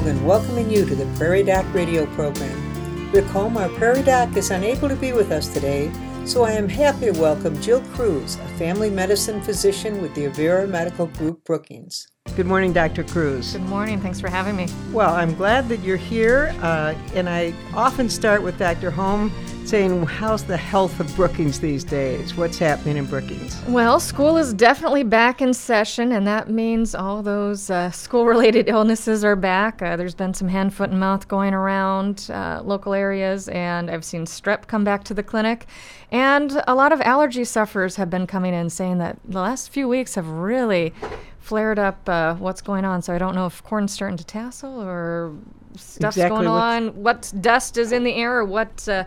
Hogan 0.00 0.24
welcoming 0.24 0.70
you 0.70 0.86
to 0.86 0.94
the 0.94 1.04
Prairie 1.18 1.42
Doc 1.42 1.66
radio 1.74 2.06
program. 2.14 3.12
Rick 3.12 3.26
Holm, 3.26 3.58
our 3.58 3.68
Prairie 3.68 4.02
Doc, 4.02 4.34
is 4.34 4.50
unable 4.50 4.88
to 4.88 4.96
be 4.96 5.12
with 5.12 5.30
us 5.30 5.52
today, 5.52 5.92
so 6.24 6.42
I 6.42 6.52
am 6.52 6.70
happy 6.70 7.12
to 7.12 7.20
welcome 7.20 7.60
Jill 7.60 7.82
Kruse, 7.92 8.36
a 8.36 8.48
family 8.56 8.88
medicine 8.88 9.42
physician 9.42 10.00
with 10.00 10.14
the 10.14 10.24
Avera 10.24 10.66
Medical 10.66 11.04
Group 11.04 11.44
Brookings. 11.44 12.08
Good 12.34 12.46
morning, 12.46 12.72
Dr. 12.72 13.04
Kruse. 13.04 13.52
Good 13.52 13.60
morning. 13.68 14.00
Thanks 14.00 14.18
for 14.18 14.30
having 14.30 14.56
me. 14.56 14.68
Well, 14.90 15.14
I'm 15.14 15.34
glad 15.34 15.68
that 15.68 15.80
you're 15.80 15.98
here, 15.98 16.54
uh, 16.62 16.94
and 17.12 17.28
I 17.28 17.52
often 17.74 18.08
start 18.08 18.42
with 18.42 18.58
Dr. 18.58 18.90
Holm 18.90 19.30
saying, 19.66 20.04
How's 20.04 20.44
the 20.44 20.56
health 20.56 20.98
of 21.00 21.14
Brookings 21.14 21.60
these 21.60 21.84
days? 21.84 22.34
What's 22.34 22.58
happening 22.58 22.96
in 22.96 23.06
Brookings? 23.06 23.62
Well, 23.68 24.00
school 24.00 24.36
is 24.36 24.52
definitely 24.52 25.02
back 25.02 25.40
in 25.40 25.54
session, 25.54 26.12
and 26.12 26.26
that 26.26 26.50
means 26.50 26.94
all 26.94 27.22
those 27.22 27.70
uh, 27.70 27.90
school 27.90 28.26
related 28.26 28.68
illnesses 28.68 29.24
are 29.24 29.36
back. 29.36 29.82
Uh, 29.82 29.96
there's 29.96 30.14
been 30.14 30.34
some 30.34 30.48
hand, 30.48 30.74
foot, 30.74 30.90
and 30.90 30.98
mouth 30.98 31.28
going 31.28 31.54
around 31.54 32.30
uh, 32.32 32.62
local 32.64 32.94
areas, 32.94 33.48
and 33.48 33.90
I've 33.90 34.04
seen 34.04 34.24
strep 34.24 34.66
come 34.66 34.84
back 34.84 35.04
to 35.04 35.14
the 35.14 35.22
clinic. 35.22 35.66
And 36.10 36.62
a 36.66 36.74
lot 36.74 36.92
of 36.92 37.00
allergy 37.02 37.44
sufferers 37.44 37.96
have 37.96 38.10
been 38.10 38.26
coming 38.26 38.54
in 38.54 38.70
saying 38.70 38.98
that 38.98 39.18
the 39.24 39.40
last 39.40 39.70
few 39.70 39.88
weeks 39.88 40.16
have 40.16 40.28
really 40.28 40.92
flared 41.38 41.78
up 41.78 42.08
uh, 42.08 42.34
what's 42.34 42.60
going 42.60 42.84
on. 42.84 43.02
So 43.02 43.14
I 43.14 43.18
don't 43.18 43.34
know 43.34 43.46
if 43.46 43.62
corn's 43.62 43.92
starting 43.92 44.16
to 44.16 44.24
tassel 44.24 44.80
or 44.80 45.34
stuff's 45.76 46.16
Exactly 46.16 46.36
going 46.36 46.46
on, 46.46 46.88
what 47.02 47.32
dust 47.40 47.76
is 47.76 47.92
in 47.92 48.04
the 48.04 48.14
air, 48.14 48.38
or 48.38 48.44
what 48.44 48.88
uh, 48.88 49.04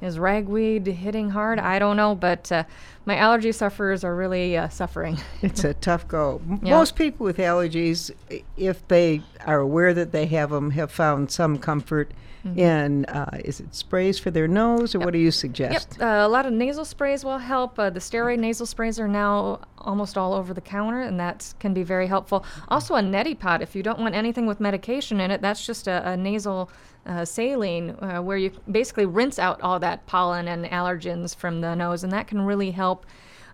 is 0.00 0.18
ragweed 0.18 0.86
hitting 0.86 1.30
hard. 1.30 1.58
I 1.58 1.78
don't 1.78 1.96
know, 1.96 2.14
but 2.14 2.50
uh, 2.52 2.64
my 3.06 3.16
allergy 3.16 3.52
sufferers 3.52 4.04
are 4.04 4.14
really 4.14 4.56
uh, 4.56 4.68
suffering. 4.68 5.18
It's 5.42 5.64
a 5.64 5.74
tough 5.74 6.06
go. 6.08 6.42
Yeah. 6.62 6.70
Most 6.76 6.96
people 6.96 7.24
with 7.24 7.38
allergies, 7.38 8.10
if 8.56 8.86
they 8.88 9.22
are 9.46 9.60
aware 9.60 9.94
that 9.94 10.12
they 10.12 10.26
have 10.26 10.50
them, 10.50 10.72
have 10.72 10.90
found 10.90 11.30
some 11.30 11.58
comfort 11.58 12.12
in 12.54 13.04
uh, 13.06 13.38
is 13.44 13.58
it 13.58 13.74
sprays 13.74 14.20
for 14.20 14.30
their 14.30 14.46
nose, 14.46 14.94
or 14.94 15.00
what 15.00 15.12
do 15.12 15.18
you 15.18 15.26
Yep, 15.26 15.34
suggest? 15.34 16.00
uh, 16.00 16.04
a 16.04 16.28
lot 16.28 16.46
of 16.46 16.52
nasal 16.52 16.84
sprays 16.84 17.24
will 17.24 17.38
help. 17.38 17.76
Uh, 17.76 17.90
the 17.90 17.98
steroid 17.98 18.38
nasal 18.38 18.66
sprays 18.66 19.00
are 19.00 19.08
now 19.08 19.58
almost 19.78 20.16
all 20.16 20.32
over 20.32 20.54
the 20.54 20.60
counter, 20.60 21.00
and 21.00 21.18
that 21.18 21.52
can 21.58 21.74
be 21.74 21.82
very 21.82 22.06
helpful. 22.06 22.44
Also, 22.68 22.94
a 22.94 23.00
neti 23.00 23.36
pot, 23.36 23.62
if 23.62 23.74
you 23.74 23.82
don't 23.82 23.98
want 23.98 24.14
anything 24.14 24.46
with 24.46 24.60
medication 24.60 25.20
in 25.20 25.32
it, 25.32 25.42
that's 25.42 25.66
just 25.66 25.88
a, 25.88 26.08
a 26.10 26.16
nasal 26.16 26.70
uh, 27.04 27.24
saline 27.24 27.90
uh, 28.00 28.20
where 28.20 28.36
you 28.36 28.52
basically 28.70 29.06
rinse 29.06 29.40
out 29.40 29.60
all 29.60 29.80
that 29.80 30.06
pollen 30.06 30.46
and 30.46 30.66
allergens 30.66 31.34
from 31.34 31.60
the 31.62 31.74
nose, 31.74 32.04
and 32.04 32.12
that 32.12 32.28
can 32.28 32.40
really 32.42 32.70
help. 32.70 32.95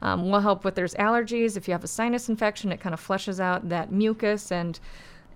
Um, 0.02 0.30
will 0.30 0.40
help 0.40 0.64
with 0.64 0.74
there's 0.74 0.94
allergies. 0.94 1.56
If 1.56 1.68
you 1.68 1.72
have 1.72 1.84
a 1.84 1.88
sinus 1.88 2.28
infection, 2.28 2.72
it 2.72 2.80
kind 2.80 2.92
of 2.92 2.98
flushes 2.98 3.38
out 3.38 3.68
that 3.68 3.92
mucus 3.92 4.50
and 4.50 4.80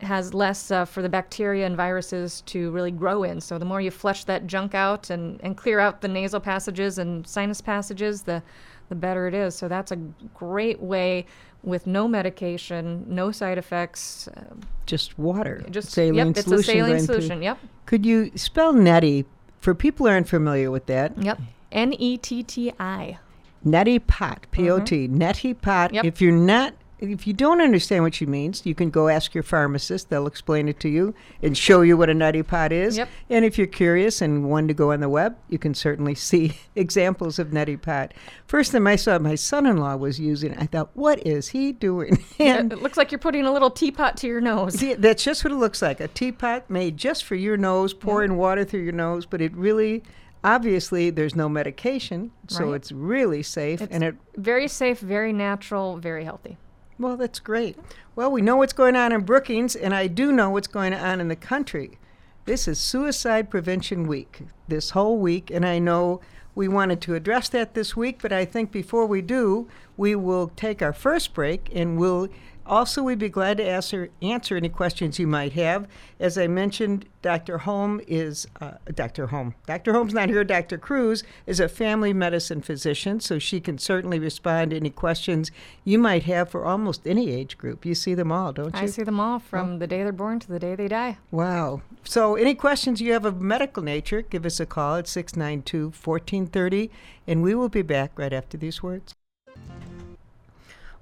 has 0.00 0.34
less 0.34 0.70
uh, 0.72 0.84
for 0.84 1.02
the 1.02 1.08
bacteria 1.08 1.64
and 1.66 1.76
viruses 1.76 2.40
to 2.46 2.70
really 2.72 2.90
grow 2.90 3.22
in. 3.22 3.40
So 3.40 3.58
the 3.58 3.64
more 3.64 3.80
you 3.80 3.92
flush 3.92 4.24
that 4.24 4.46
junk 4.48 4.74
out 4.74 5.08
and, 5.10 5.40
and 5.44 5.56
clear 5.56 5.78
out 5.78 6.00
the 6.00 6.08
nasal 6.08 6.40
passages 6.40 6.98
and 6.98 7.24
sinus 7.26 7.60
passages, 7.60 8.22
the 8.22 8.42
the 8.88 8.94
better 8.96 9.26
it 9.28 9.34
is. 9.34 9.54
So 9.54 9.68
that's 9.68 9.92
a 9.92 9.96
great 10.34 10.80
way 10.80 11.26
with 11.62 11.86
no 11.86 12.06
medication, 12.08 13.04
no 13.08 13.30
side 13.32 13.58
effects. 13.58 14.28
Uh, 14.28 14.42
Just 14.84 15.16
water, 15.18 15.64
just 15.70 15.90
saline 15.90 16.14
yep, 16.14 16.26
it's 16.28 16.40
a 16.40 16.42
solution. 16.42 16.74
saline 16.74 16.86
going 16.90 16.98
through- 17.06 17.14
solution. 17.20 17.42
Yep, 17.42 17.58
Could 17.86 18.04
you 18.06 18.30
spell 18.36 18.74
neti 18.74 19.24
for 19.60 19.74
people 19.74 20.06
who 20.06 20.12
aren't 20.12 20.28
familiar 20.28 20.70
with 20.72 20.86
that? 20.86 21.16
yep. 21.22 21.38
N 21.72 21.92
e 21.98 22.16
t 22.16 22.42
t 22.42 22.72
i. 22.78 23.18
Neti 23.66 24.04
pot, 24.06 24.46
P 24.52 24.70
O 24.70 24.78
T, 24.78 25.08
neti 25.08 25.60
pot. 25.60 25.88
Mm-hmm. 25.88 25.94
Yep. 25.96 26.04
If 26.04 26.20
you're 26.20 26.32
not, 26.32 26.74
if 26.98 27.26
you 27.26 27.32
don't 27.32 27.60
understand 27.60 28.04
what 28.04 28.14
she 28.14 28.24
means, 28.24 28.64
you 28.64 28.74
can 28.74 28.90
go 28.90 29.08
ask 29.08 29.34
your 29.34 29.42
pharmacist. 29.42 30.08
They'll 30.08 30.26
explain 30.26 30.68
it 30.68 30.80
to 30.80 30.88
you 30.88 31.14
and 31.42 31.58
show 31.58 31.82
you 31.82 31.96
what 31.96 32.08
a 32.08 32.14
neti 32.14 32.46
pot 32.46 32.72
is. 32.72 32.96
Yep. 32.96 33.08
And 33.28 33.44
if 33.44 33.58
you're 33.58 33.66
curious 33.66 34.22
and 34.22 34.48
want 34.48 34.68
to 34.68 34.74
go 34.74 34.92
on 34.92 35.00
the 35.00 35.08
web, 35.08 35.36
you 35.48 35.58
can 35.58 35.74
certainly 35.74 36.14
see 36.30 36.54
examples 36.74 37.38
of 37.38 37.48
neti 37.48 37.80
pot. 37.80 38.14
First 38.46 38.72
time 38.72 38.86
I 38.86 38.96
saw 38.96 39.18
my 39.18 39.34
son-in-law 39.34 39.96
was 39.96 40.18
using 40.20 40.52
it. 40.52 40.58
I 40.60 40.66
thought, 40.66 40.90
what 40.94 41.26
is 41.26 41.48
he 41.48 41.72
doing? 41.72 42.24
and 42.38 42.72
It 42.72 42.80
looks 42.80 42.96
like 42.96 43.10
you're 43.10 43.18
putting 43.18 43.44
a 43.46 43.52
little 43.52 43.70
teapot 43.70 44.16
to 44.18 44.26
your 44.26 44.40
nose. 44.40 44.74
See, 44.74 44.94
that's 44.94 45.24
just 45.24 45.44
what 45.44 45.52
it 45.52 45.56
looks 45.56 45.82
like 45.82 46.00
a 46.00 46.08
teapot 46.08 46.70
made 46.70 46.96
just 46.96 47.24
for 47.24 47.34
your 47.34 47.56
nose, 47.56 47.92
pouring 47.92 48.36
water 48.36 48.64
through 48.64 48.82
your 48.82 48.92
nose, 48.92 49.26
but 49.26 49.40
it 49.40 49.54
really, 49.56 50.02
obviously, 50.44 51.10
there's 51.10 51.34
no 51.34 51.48
medication, 51.48 52.30
so 52.48 52.66
Right. 52.66 52.76
it's 52.76 52.92
really 52.92 53.42
safe. 53.42 53.80
It's 53.80 53.92
and 53.92 54.04
it, 54.04 54.14
very 54.36 54.68
safe, 54.68 55.00
very 55.00 55.32
natural, 55.32 55.96
very 55.96 56.24
healthy. 56.24 56.56
well, 56.98 57.16
that's 57.16 57.40
great. 57.40 57.76
Well, 58.14 58.30
we 58.32 58.40
know 58.40 58.56
what's 58.56 58.72
going 58.72 58.96
on 58.96 59.12
in 59.12 59.20
Brookings, 59.22 59.76
and 59.76 59.94
I 59.94 60.06
do 60.06 60.32
know 60.32 60.48
what's 60.50 60.66
going 60.68 60.94
on 60.94 61.20
in 61.20 61.28
the 61.28 61.36
country. 61.36 61.98
This 62.46 62.66
is 62.66 62.78
Suicide 62.78 63.50
Prevention 63.50 64.06
Week, 64.06 64.42
this 64.68 64.90
whole 64.90 65.18
week, 65.18 65.50
and 65.50 65.66
I 65.66 65.78
know 65.78 66.20
we 66.54 66.68
wanted 66.68 67.02
to 67.02 67.14
address 67.14 67.50
that 67.50 67.74
this 67.74 67.94
week, 67.96 68.20
but 68.22 68.32
I 68.32 68.46
think 68.46 68.72
before 68.72 69.04
we 69.04 69.20
do, 69.20 69.68
we 69.96 70.14
will 70.14 70.48
take 70.56 70.82
our 70.82 70.92
first 70.92 71.34
break 71.34 71.70
and 71.74 71.98
we'll 71.98 72.28
also 72.68 73.02
we'd 73.02 73.18
be 73.18 73.28
glad 73.28 73.56
to 73.58 73.64
answer 73.64 74.10
answer 74.20 74.56
any 74.56 74.68
questions 74.68 75.18
you 75.18 75.26
might 75.26 75.52
have. 75.52 75.86
As 76.18 76.36
I 76.38 76.46
mentioned, 76.46 77.06
Dr. 77.22 77.58
Holm 77.58 78.00
is 78.06 78.46
uh, 78.60 78.72
Dr. 78.94 79.28
Holm. 79.28 79.54
Dr. 79.66 79.92
Holm's 79.92 80.14
not 80.14 80.28
here. 80.28 80.44
Dr. 80.44 80.78
Kruse 80.78 81.22
is 81.46 81.60
a 81.60 81.68
family 81.68 82.12
medicine 82.12 82.62
physician, 82.62 83.20
so 83.20 83.38
she 83.38 83.60
can 83.60 83.78
certainly 83.78 84.18
respond 84.18 84.70
to 84.70 84.76
any 84.76 84.90
questions 84.90 85.50
you 85.84 85.98
might 85.98 86.24
have 86.24 86.48
for 86.48 86.64
almost 86.64 87.06
any 87.06 87.30
age 87.30 87.58
group. 87.58 87.84
You 87.84 87.94
see 87.94 88.14
them 88.14 88.32
all, 88.32 88.52
don't 88.52 88.74
you? 88.74 88.80
I 88.80 88.86
see 88.86 89.02
them 89.02 89.20
all 89.20 89.38
from 89.38 89.78
the 89.78 89.86
day 89.86 90.02
they're 90.02 90.12
born 90.12 90.40
to 90.40 90.48
the 90.48 90.58
day 90.58 90.74
they 90.74 90.88
die. 90.88 91.18
Wow. 91.30 91.82
So, 92.04 92.36
any 92.36 92.54
questions 92.54 93.00
you 93.00 93.12
have 93.12 93.24
of 93.24 93.40
medical 93.40 93.82
nature, 93.82 94.22
give 94.22 94.46
us 94.46 94.60
a 94.60 94.66
call 94.66 94.96
at 94.96 95.08
692 95.08 95.86
1430, 95.86 96.90
and 97.26 97.42
we 97.42 97.54
will 97.54 97.68
be 97.68 97.82
back 97.82 98.12
right 98.16 98.32
after 98.32 98.56
these 98.56 98.82
words. 98.82 99.15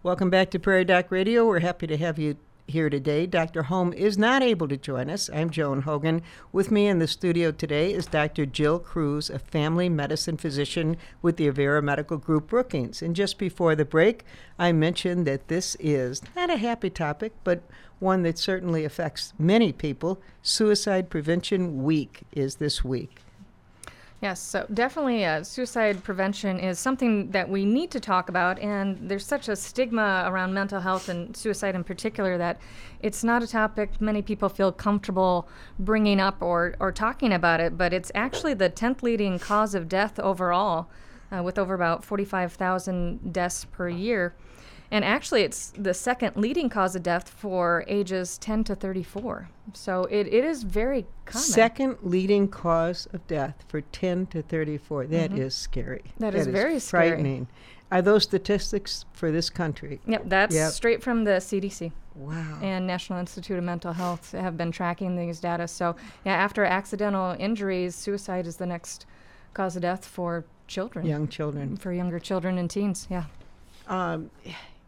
Welcome 0.05 0.29
back 0.29 0.51
to 0.51 0.59
Prairie 0.59 0.85
Doc 0.85 1.11
Radio. 1.11 1.47
We're 1.47 1.61
happy 1.61 1.87
to 1.87 1.97
have 1.97 2.19
you 2.19 2.37
here 2.67 2.91
today. 2.91 3.25
Dr. 3.25 3.63
Holm 3.63 3.95
is 3.95 4.19
not 4.19 4.43
able 4.43 4.69
to 4.69 4.77
join 4.77 5.09
us. 5.09 5.31
I'm 5.33 5.49
Joan 5.49 5.81
Hogan. 5.81 6.21
With 6.53 6.71
me 6.71 6.89
in 6.89 6.99
the 6.99 7.09
studio 7.09 7.51
today 7.53 7.91
is 7.91 8.05
Dr. 8.05 8.45
Jill 8.45 8.79
Kruse, 8.79 9.31
a 9.31 9.39
family 9.39 9.89
medicine 9.89 10.37
physician 10.37 10.99
with 11.23 11.39
the 11.39 11.51
Avera 11.51 11.83
Medical 11.83 12.19
Group 12.19 12.49
Brookings. 12.49 13.01
And 13.01 13.17
just 13.17 13.39
before 13.39 13.75
the 13.75 13.87
break, 13.87 14.25
I 14.59 14.73
mentioned 14.73 15.27
that 15.27 15.49
this 15.49 15.75
is 15.81 16.21
not 16.37 16.51
a 16.51 16.59
happy 16.59 16.91
topic, 16.91 17.33
but 17.43 17.63
one 17.99 18.25
that 18.25 18.37
certainly 18.37 18.85
affects 18.85 19.33
many 19.39 19.73
people. 19.73 20.21
Suicide 20.43 21.09
Prevention 21.09 21.83
Week 21.83 22.25
is 22.31 22.57
this 22.57 22.85
week. 22.85 23.23
Yes, 24.25 24.41
so 24.41 24.67
definitely 24.73 25.27
uh, 25.27 25.43
suicide 25.43 26.03
prevention 26.03 26.59
is 26.59 26.79
something 26.79 27.31
that 27.33 27.47
we 27.47 27.67
need 27.67 27.91
to 27.91 28.01
talk 28.01 28.31
about, 28.31 28.59
and 28.59 28.99
there's 29.11 29.27
such 29.27 29.51
a 29.51 29.55
stigma 29.55 30.25
around 30.27 30.55
mental 30.55 30.81
health 30.81 31.11
and 31.11 31.37
suicide 31.37 31.75
in 31.75 31.85
particular 31.85 32.39
that 32.39 32.59
it's 33.03 33.23
not 33.23 33.43
a 33.43 33.47
topic 33.47 34.01
many 34.01 34.23
people 34.23 34.49
feel 34.49 34.73
comfortable 34.73 35.47
bringing 35.79 36.21
up 36.21 36.41
or, 36.41 36.75
or 36.81 36.91
talking 36.91 37.35
about 37.35 37.61
it, 37.61 37.77
but 37.77 37.93
it's 37.93 38.11
actually 38.15 38.55
the 38.55 38.71
10th 38.71 39.03
leading 39.03 39.39
cause 39.39 39.75
of 39.75 39.91
death 39.91 40.19
overall, 40.19 40.89
uh, 41.31 41.43
with 41.43 41.59
over 41.59 41.75
about 41.75 42.03
45,000 42.03 43.31
deaths 43.31 43.67
per 43.67 43.91
year. 43.91 44.35
And 44.95 45.05
actually, 45.05 45.43
it's 45.43 45.73
the 45.77 45.93
second 45.93 46.37
leading 46.37 46.69
cause 46.69 46.95
of 46.95 47.03
death 47.03 47.29
for 47.29 47.85
ages 47.89 48.39
10 48.39 48.63
to 48.63 48.77
34. 48.77 49.49
So 49.73 50.05
it, 50.05 50.29
it 50.29 50.45
is 50.45 50.63
very 50.63 51.05
common. 51.25 51.45
Second 51.49 51.97
leading 52.03 52.47
cause 52.47 53.09
of 53.13 53.27
death 53.27 53.65
for 53.67 53.81
10 53.81 54.27
to 54.27 54.43
34. 54.43 55.07
That 55.09 55.33
is 55.33 55.53
scary. 55.53 55.99
Mm-hmm. 56.11 56.21
That 56.21 56.37
is 56.37 56.47
very 56.47 56.79
scary. 56.79 57.09
frightening. 57.11 57.49
Are 57.91 58.03
those 58.03 58.23
statistics 58.23 59.05
for 59.15 59.33
this 59.33 59.51
country? 59.51 60.01
Yep, 60.07 60.23
that's 60.27 60.55
Yep. 60.55 60.71
straight 60.73 61.03
from 61.03 61.25
the 61.25 61.41
CDC 61.41 61.91
Wow. 62.15 62.61
and 62.63 62.87
National 62.87 63.19
Institute 63.19 63.59
of 63.59 63.65
Mental 63.65 63.95
Health 63.95 64.31
have 64.31 64.57
been 64.57 64.71
tracking 64.71 65.17
these 65.17 65.41
data. 65.41 65.67
So, 65.67 65.97
yeah, 66.25 66.35
after 66.35 66.65
accidental 66.65 67.35
injuries, 67.41 67.97
suicide 67.97 68.47
is 68.47 68.59
the 68.59 68.67
next 68.67 69.07
cause 69.55 69.75
of 69.75 69.83
death 69.83 70.05
for 70.07 70.45
children, 70.69 71.05
Young 71.05 71.27
children. 71.27 71.77
for 71.79 71.93
younger 71.93 72.21
children 72.21 72.59
and 72.59 72.71
teens. 72.71 73.09
Yeah. 73.11 73.25
Um, 73.89 74.31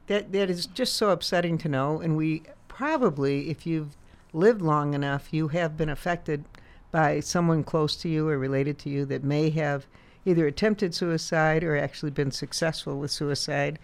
that 0.06 0.32
that 0.32 0.50
is 0.50 0.66
just 0.66 0.94
so 0.94 1.10
upsetting 1.10 1.58
to 1.58 1.68
know, 1.68 2.00
and 2.00 2.16
we 2.16 2.42
probably, 2.68 3.50
if 3.50 3.66
you've 3.66 3.96
lived 4.32 4.60
long 4.60 4.94
enough, 4.94 5.28
you 5.32 5.48
have 5.48 5.76
been 5.76 5.88
affected 5.88 6.44
by 6.90 7.20
someone 7.20 7.64
close 7.64 7.96
to 7.96 8.08
you 8.08 8.28
or 8.28 8.38
related 8.38 8.78
to 8.78 8.88
you 8.88 9.04
that 9.06 9.24
may 9.24 9.50
have 9.50 9.86
either 10.24 10.46
attempted 10.46 10.94
suicide 10.94 11.62
or 11.64 11.76
actually 11.76 12.10
been 12.10 12.30
successful 12.30 12.98
with 12.98 13.10
suicide. 13.10 13.78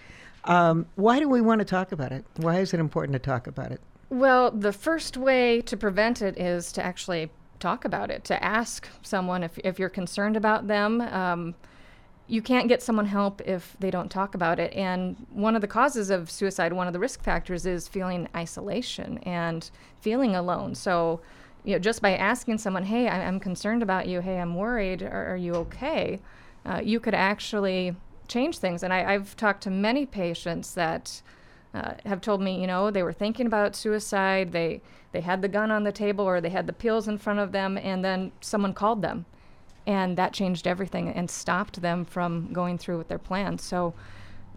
Um, 0.45 0.87
why 0.97 1.21
do 1.21 1.29
we 1.29 1.41
want 1.41 1.61
to 1.61 1.65
talk 1.65 1.93
about 1.93 2.13
it? 2.13 2.25
Why 2.37 2.59
is 2.59 2.75
it 2.75 2.81
important 2.81 3.13
to 3.15 3.19
talk 3.19 3.47
about 3.47 3.71
it? 3.71 3.81
Well, 4.11 4.51
the 4.51 4.73
first 4.73 5.17
way 5.17 5.63
to 5.63 5.77
prevent 5.77 6.21
it 6.21 6.39
is 6.39 6.73
to 6.73 6.85
actually 6.85 7.31
talk 7.61 7.85
about 7.85 8.11
it, 8.11 8.25
to 8.25 8.43
ask 8.45 8.89
someone 9.03 9.43
if, 9.43 9.59
if 9.59 9.79
you're 9.79 9.89
concerned 9.89 10.37
about 10.37 10.67
them. 10.67 11.01
Um, 11.01 11.55
you 12.33 12.41
can't 12.41 12.67
get 12.67 12.83
someone 12.83 13.05
help 13.05 13.43
if 13.43 13.77
they 13.79 13.91
don't 13.91 14.11
talk 14.11 14.35
about 14.35 14.59
it. 14.59 14.73
And 14.73 15.17
one 15.31 15.55
of 15.55 15.61
the 15.61 15.69
causes 15.69 16.09
of 16.09 16.31
suicide, 16.31 16.73
one 16.73 16.87
of 16.87 16.95
the 16.95 16.99
risk 16.99 17.23
factors 17.23 17.67
is 17.67 17.89
feeling 17.89 18.27
isolation 18.35 19.19
and 19.19 19.71
feeling 20.01 20.35
alone. 20.35 20.75
So 20.75 21.21
you 21.63 21.75
know, 21.75 21.79
just 21.79 22.01
by 22.01 22.17
asking 22.17 22.57
someone, 22.59 22.85
"Hey, 22.85 23.07
I- 23.07 23.27
I'm 23.29 23.39
concerned 23.39 23.83
about 23.83 24.09
you. 24.09 24.21
Hey, 24.23 24.39
I'm 24.41 24.55
worried. 24.57 25.03
Are, 25.03 25.33
are 25.33 25.37
you 25.37 25.53
okay?" 25.67 26.21
Uh, 26.65 26.81
you 26.83 26.99
could 27.01 27.15
actually 27.15 27.95
change 28.29 28.57
things. 28.59 28.83
And 28.83 28.93
I, 28.95 29.13
I've 29.13 29.37
talked 29.37 29.63
to 29.65 29.71
many 29.71 30.07
patients 30.07 30.75
that 30.75 31.21
uh, 31.75 31.95
have 32.07 32.21
told 32.23 32.41
me, 32.41 32.61
you 32.61 32.67
know, 32.67 32.91
they 32.91 33.03
were 33.03 33.13
thinking 33.13 33.47
about 33.47 33.77
suicide. 33.77 34.53
They 34.53 34.81
they 35.13 35.21
had 35.21 35.43
the 35.43 35.49
gun 35.49 35.71
on 35.71 35.85
the 35.85 35.93
table 35.93 36.25
or 36.25 36.41
they 36.41 36.51
had 36.51 36.67
the 36.67 36.73
pills 36.73 37.07
in 37.09 37.19
front 37.19 37.41
of 37.41 37.53
them, 37.53 37.77
and 37.77 38.03
then 38.03 38.33
someone 38.41 38.73
called 38.73 39.03
them, 39.03 39.27
and 39.87 40.17
that 40.17 40.33
changed 40.33 40.67
everything 40.67 41.09
and 41.09 41.31
stopped 41.31 41.81
them 41.83 42.05
from 42.05 42.53
going 42.53 42.79
through 42.79 42.99
with 42.99 43.09
their 43.09 43.19
plan. 43.19 43.59
So, 43.59 43.95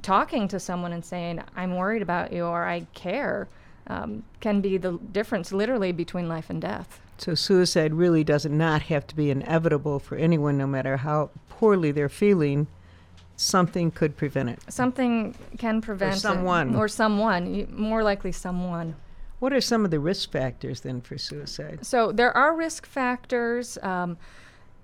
talking 0.02 0.48
to 0.50 0.60
someone 0.60 0.94
and 0.94 1.04
saying, 1.04 1.42
"I'm 1.56 1.76
worried 1.76 2.02
about 2.02 2.32
you" 2.32 2.46
or 2.46 2.66
"I 2.66 2.88
care," 2.94 3.48
um, 3.88 4.24
can 4.40 4.62
be 4.62 4.78
the 4.78 5.00
difference, 5.12 5.52
literally, 5.52 5.92
between 5.92 6.28
life 6.28 6.50
and 6.50 6.62
death. 6.62 7.00
So 7.18 7.34
suicide 7.34 7.94
really 7.94 8.24
does 8.24 8.46
not 8.46 8.84
have 8.84 9.08
to 9.08 9.16
be 9.16 9.32
inevitable 9.32 10.00
for 10.00 10.16
anyone, 10.18 10.58
no 10.58 10.68
matter 10.68 10.98
how 10.98 11.30
poorly 11.50 11.92
they're 11.92 12.10
feeling. 12.10 12.68
Something 13.38 13.92
could 13.92 14.18
prevent 14.18 14.50
it. 14.50 14.60
Something 14.70 15.36
can 15.58 15.82
prevent 15.82 16.18
it, 16.18 16.20
someone. 16.20 16.76
or 16.76 16.88
someone, 16.88 17.68
more 17.76 18.04
likely 18.04 18.32
someone. 18.32 18.96
What 19.40 19.52
are 19.54 19.62
some 19.62 19.86
of 19.86 19.92
the 19.92 20.00
risk 20.00 20.32
factors 20.32 20.82
then 20.82 21.02
for 21.02 21.18
suicide? 21.18 21.86
So 21.86 22.12
there 22.12 22.36
are 22.36 22.56
risk 22.56 22.86
factors. 22.86 23.78
Um, 23.82 24.18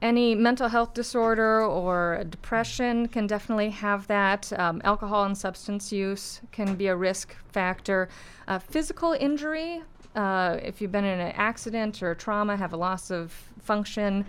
any 0.01 0.33
mental 0.33 0.68
health 0.68 0.94
disorder 0.94 1.63
or 1.63 2.24
depression 2.30 3.07
can 3.07 3.27
definitely 3.27 3.69
have 3.69 4.07
that. 4.07 4.51
Um, 4.57 4.81
alcohol 4.83 5.25
and 5.25 5.38
substance 5.38 5.92
use 5.92 6.42
can 6.51 6.75
be 6.75 6.88
a 6.88 6.95
risk 6.95 7.36
factor. 7.51 8.09
Uh, 8.48 8.57
physical 8.57 9.13
injury, 9.13 9.83
uh, 10.15 10.57
if 10.62 10.81
you've 10.81 10.92
been 10.92 11.06
in 11.06 11.19
an 11.19 11.33
accident 11.36 12.01
or 12.01 12.15
trauma, 12.15 12.57
have 12.57 12.74
a 12.74 12.77
loss 12.77 13.12
of 13.12 13.31
function, 13.59 14.25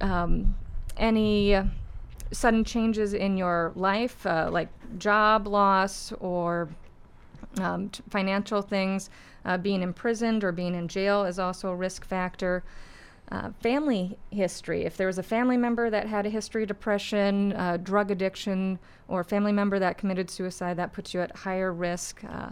um, 0.00 0.56
any 0.96 1.56
sudden 2.32 2.64
changes 2.64 3.14
in 3.14 3.36
your 3.36 3.72
life, 3.76 4.26
uh, 4.26 4.48
like 4.50 4.68
job 4.98 5.46
loss 5.46 6.12
or 6.18 6.68
um, 7.60 7.88
t- 7.90 8.02
financial 8.10 8.60
things, 8.60 9.08
uh, 9.44 9.56
being 9.56 9.82
imprisoned 9.82 10.42
or 10.42 10.50
being 10.50 10.74
in 10.74 10.88
jail 10.88 11.24
is 11.24 11.38
also 11.38 11.68
a 11.68 11.76
risk 11.76 12.04
factor. 12.04 12.64
Uh, 13.32 13.50
family 13.62 14.18
history. 14.30 14.84
If 14.84 14.98
there 14.98 15.06
was 15.06 15.18
a 15.18 15.22
family 15.22 15.56
member 15.56 15.88
that 15.88 16.06
had 16.06 16.26
a 16.26 16.30
history 16.30 16.62
of 16.62 16.68
depression, 16.68 17.54
uh, 17.54 17.78
drug 17.78 18.10
addiction, 18.10 18.78
or 19.08 19.20
a 19.20 19.24
family 19.24 19.50
member 19.50 19.78
that 19.78 19.96
committed 19.96 20.28
suicide, 20.30 20.76
that 20.76 20.92
puts 20.92 21.14
you 21.14 21.20
at 21.20 21.34
higher 21.34 21.72
risk. 21.72 22.22
Uh, 22.22 22.50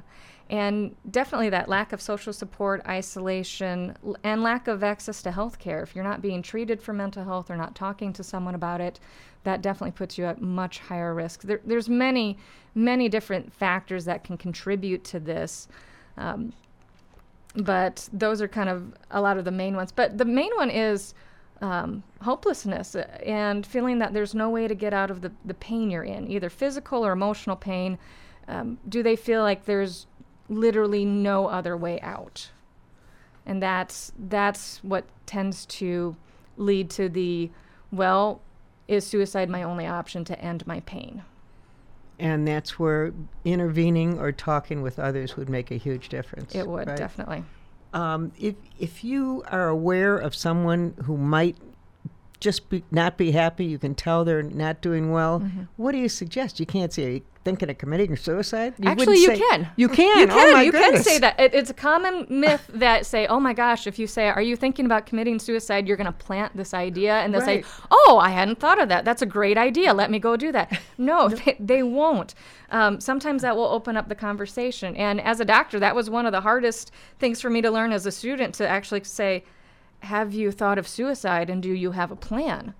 and 0.49 0.97
definitely 1.11 1.51
that 1.51 1.69
lack 1.69 1.93
of 1.93 2.01
social 2.01 2.33
support, 2.33 2.83
isolation, 2.87 3.97
l- 4.05 4.17
and 4.25 4.43
lack 4.43 4.67
of 4.67 4.83
access 4.83 5.23
to 5.23 5.31
health 5.31 5.59
care. 5.59 5.83
If 5.83 5.95
you're 5.95 6.05
not 6.05 6.23
being 6.23 6.43
treated 6.43 6.83
for 6.83 6.95
mental 6.95 7.25
health 7.25 7.51
or 7.51 7.57
not 7.57 7.75
talking 7.75 8.13
to 8.15 8.25
someone 8.25 8.55
about 8.55 8.81
it, 8.81 8.99
that 9.45 9.61
definitely 9.61 9.93
puts 9.93 10.17
you 10.17 10.25
at 10.25 10.41
much 10.41 10.79
higher 10.79 11.15
risk. 11.15 11.43
There, 11.43 11.61
there's 11.65 11.89
many, 11.89 12.39
many 12.75 13.09
different 13.09 13.53
factors 13.53 14.07
that 14.07 14.25
can 14.25 14.39
contribute 14.39 15.05
to 15.05 15.21
this. 15.21 15.69
Um, 16.17 16.53
but 17.55 18.09
those 18.13 18.41
are 18.41 18.49
kind 18.49 18.69
of 18.69 18.95
a 19.11 19.21
lot 19.21 19.37
of 19.37 19.45
the 19.45 19.51
main 19.51 19.77
ones. 19.77 19.93
But 19.93 20.19
the 20.19 20.25
main 20.25 20.51
one 20.57 20.71
is 20.71 21.15
um, 21.61 22.03
hopelessness 22.23 22.97
and 22.97 23.65
feeling 23.65 23.99
that 24.01 24.13
there's 24.13 24.35
no 24.35 24.51
way 24.51 24.67
to 24.69 24.75
get 24.75 24.93
out 24.93 25.11
of 25.11 25.21
the, 25.21 25.33
the 25.45 25.55
pain 25.55 25.91
you're 25.91 26.03
in, 26.03 26.31
either 26.31 26.51
physical 26.51 27.05
or 27.05 27.13
emotional 27.13 27.57
pain. 27.57 27.99
Um, 28.49 28.79
do 28.89 29.03
they 29.03 29.17
feel 29.17 29.43
like 29.43 29.65
there's 29.65 30.07
literally 30.49 31.05
no 31.05 31.47
other 31.47 31.77
way 31.77 32.01
out? 32.01 32.51
And 33.47 33.63
that's 33.63 34.13
that's 34.19 34.79
what 34.83 35.05
tends 35.27 35.67
to 35.67 36.17
lead 36.57 36.91
to 36.91 37.09
the 37.09 37.51
well, 37.91 38.41
is 38.89 39.07
suicide 39.07 39.51
my 39.51 39.63
only 39.63 39.87
option 39.87 40.25
to 40.25 40.41
end 40.41 40.67
my 40.67 40.81
pain? 40.81 41.23
And 42.19 42.47
that's 42.47 42.79
where 42.79 43.12
intervening 43.44 44.19
or 44.19 44.32
talking 44.32 44.82
with 44.82 44.99
others 44.99 45.37
would 45.37 45.49
make 45.49 45.70
a 45.70 45.76
huge 45.76 46.09
difference. 46.09 46.55
It 46.55 46.67
would 46.67 46.88
right? 46.88 46.97
definitely. 46.97 47.44
Um, 47.93 48.32
if 48.38 48.55
if 48.79 49.05
you 49.05 49.43
are 49.50 49.69
aware 49.69 50.17
of 50.17 50.35
someone 50.35 50.94
who 51.05 51.17
might 51.17 51.56
just 52.43 52.69
be, 52.69 52.83
not 52.91 53.17
be 53.17 53.31
happy, 53.31 53.65
you 53.65 53.79
can 53.79 53.94
tell 53.94 54.25
they're 54.25 54.43
not 54.43 54.81
doing 54.81 55.12
well. 55.12 55.39
Mm-hmm. 55.41 55.62
What 55.77 55.93
do 55.93 55.99
you 55.99 56.09
suggest? 56.09 56.59
You 56.59 56.67
can't 56.67 56.93
say, 56.93 57.05
"Are 57.06 57.11
you 57.11 57.21
thinking 57.44 57.71
of 57.71 57.79
committing 57.79 58.17
suicide?" 58.17 58.75
You 58.81 58.89
Actually, 58.91 59.19
you 59.21 59.27
say- 59.29 59.39
can. 59.39 59.71
You 59.77 59.89
can. 59.89 60.19
You 60.23 60.27
can. 60.27 60.56
Oh 60.56 60.61
you 60.61 60.73
goodness. 60.73 60.91
can 60.93 61.03
say 61.05 61.19
that. 61.21 61.39
It, 61.39 61.55
it's 61.55 61.71
a 61.71 61.75
common 61.75 62.27
myth 62.29 62.69
that 62.75 63.06
say, 63.06 63.29
"Oh 63.29 63.39
my 63.39 63.53
gosh, 63.53 63.87
if 63.87 63.97
you 63.97 64.09
say, 64.09 64.27
are 64.29 64.43
you 64.43 64.56
thinking 64.56 64.87
about 64.87 65.06
committing 65.06 65.39
suicide?" 65.39 65.87
You're 65.87 65.97
going 65.97 66.06
to 66.09 66.12
plant 66.12 66.56
this 66.56 66.75
idea, 66.75 67.15
and 67.21 67.33
they'll 67.33 67.43
Right. 67.43 67.65
say, 67.65 67.71
"Oh, 67.93 68.19
I 68.21 68.31
hadn't 68.31 68.59
thought 68.59 68.81
of 68.83 68.89
that. 68.89 69.05
That's 69.05 69.23
a 69.23 69.27
great 69.27 69.56
idea. 69.56 69.94
Let 69.94 70.11
me 70.11 70.19
go 70.19 70.37
do 70.37 70.50
that." 70.53 70.69
No, 70.99 71.29
they, 71.29 71.56
they 71.59 71.83
won't. 71.83 72.35
Um, 72.71 73.00
sometimes 73.00 73.43
that 73.43 73.56
will 73.56 73.65
open 73.67 73.97
up 73.97 74.09
the 74.09 74.15
conversation. 74.15 74.94
And 74.97 75.21
as 75.21 75.41
a 75.41 75.44
doctor, 75.44 75.81
that 75.81 75.94
was 75.97 76.09
one 76.11 76.27
of 76.27 76.33
the 76.33 76.41
hardest 76.41 76.93
things 77.19 77.41
for 77.41 77.50
me 77.50 77.61
to 77.62 77.71
learn 77.71 77.93
as 77.93 78.05
a 78.06 78.12
student 78.12 78.55
to 78.56 78.69
actually 78.69 79.03
say, 79.05 79.43
"Have 80.03 80.33
you 80.35 80.51
thought 80.53 80.79
of 80.79 80.87
suicide, 80.89 81.51
and 81.51 81.63
do 81.63 81.73
you 81.73 81.93
have 81.93 82.11
a 82.11 82.17
plan?" 82.17 82.75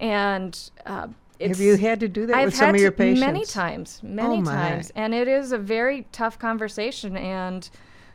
And 0.00 0.70
uh, 0.84 1.08
it's, 1.38 1.58
Have 1.58 1.64
you 1.66 1.76
had 1.76 2.00
to 2.00 2.08
do 2.08 2.26
that 2.26 2.36
I've 2.36 2.46
with 2.46 2.56
some 2.56 2.74
of 2.74 2.80
your 2.80 2.90
patients? 2.92 3.20
many 3.20 3.44
times, 3.44 4.00
many 4.02 4.40
Oh, 4.40 4.44
times, 4.44 4.92
and 4.94 5.14
it 5.14 5.28
is 5.28 5.52
a 5.52 5.58
very 5.58 6.06
tough 6.12 6.38
conversation, 6.38 7.16
and 7.16 7.68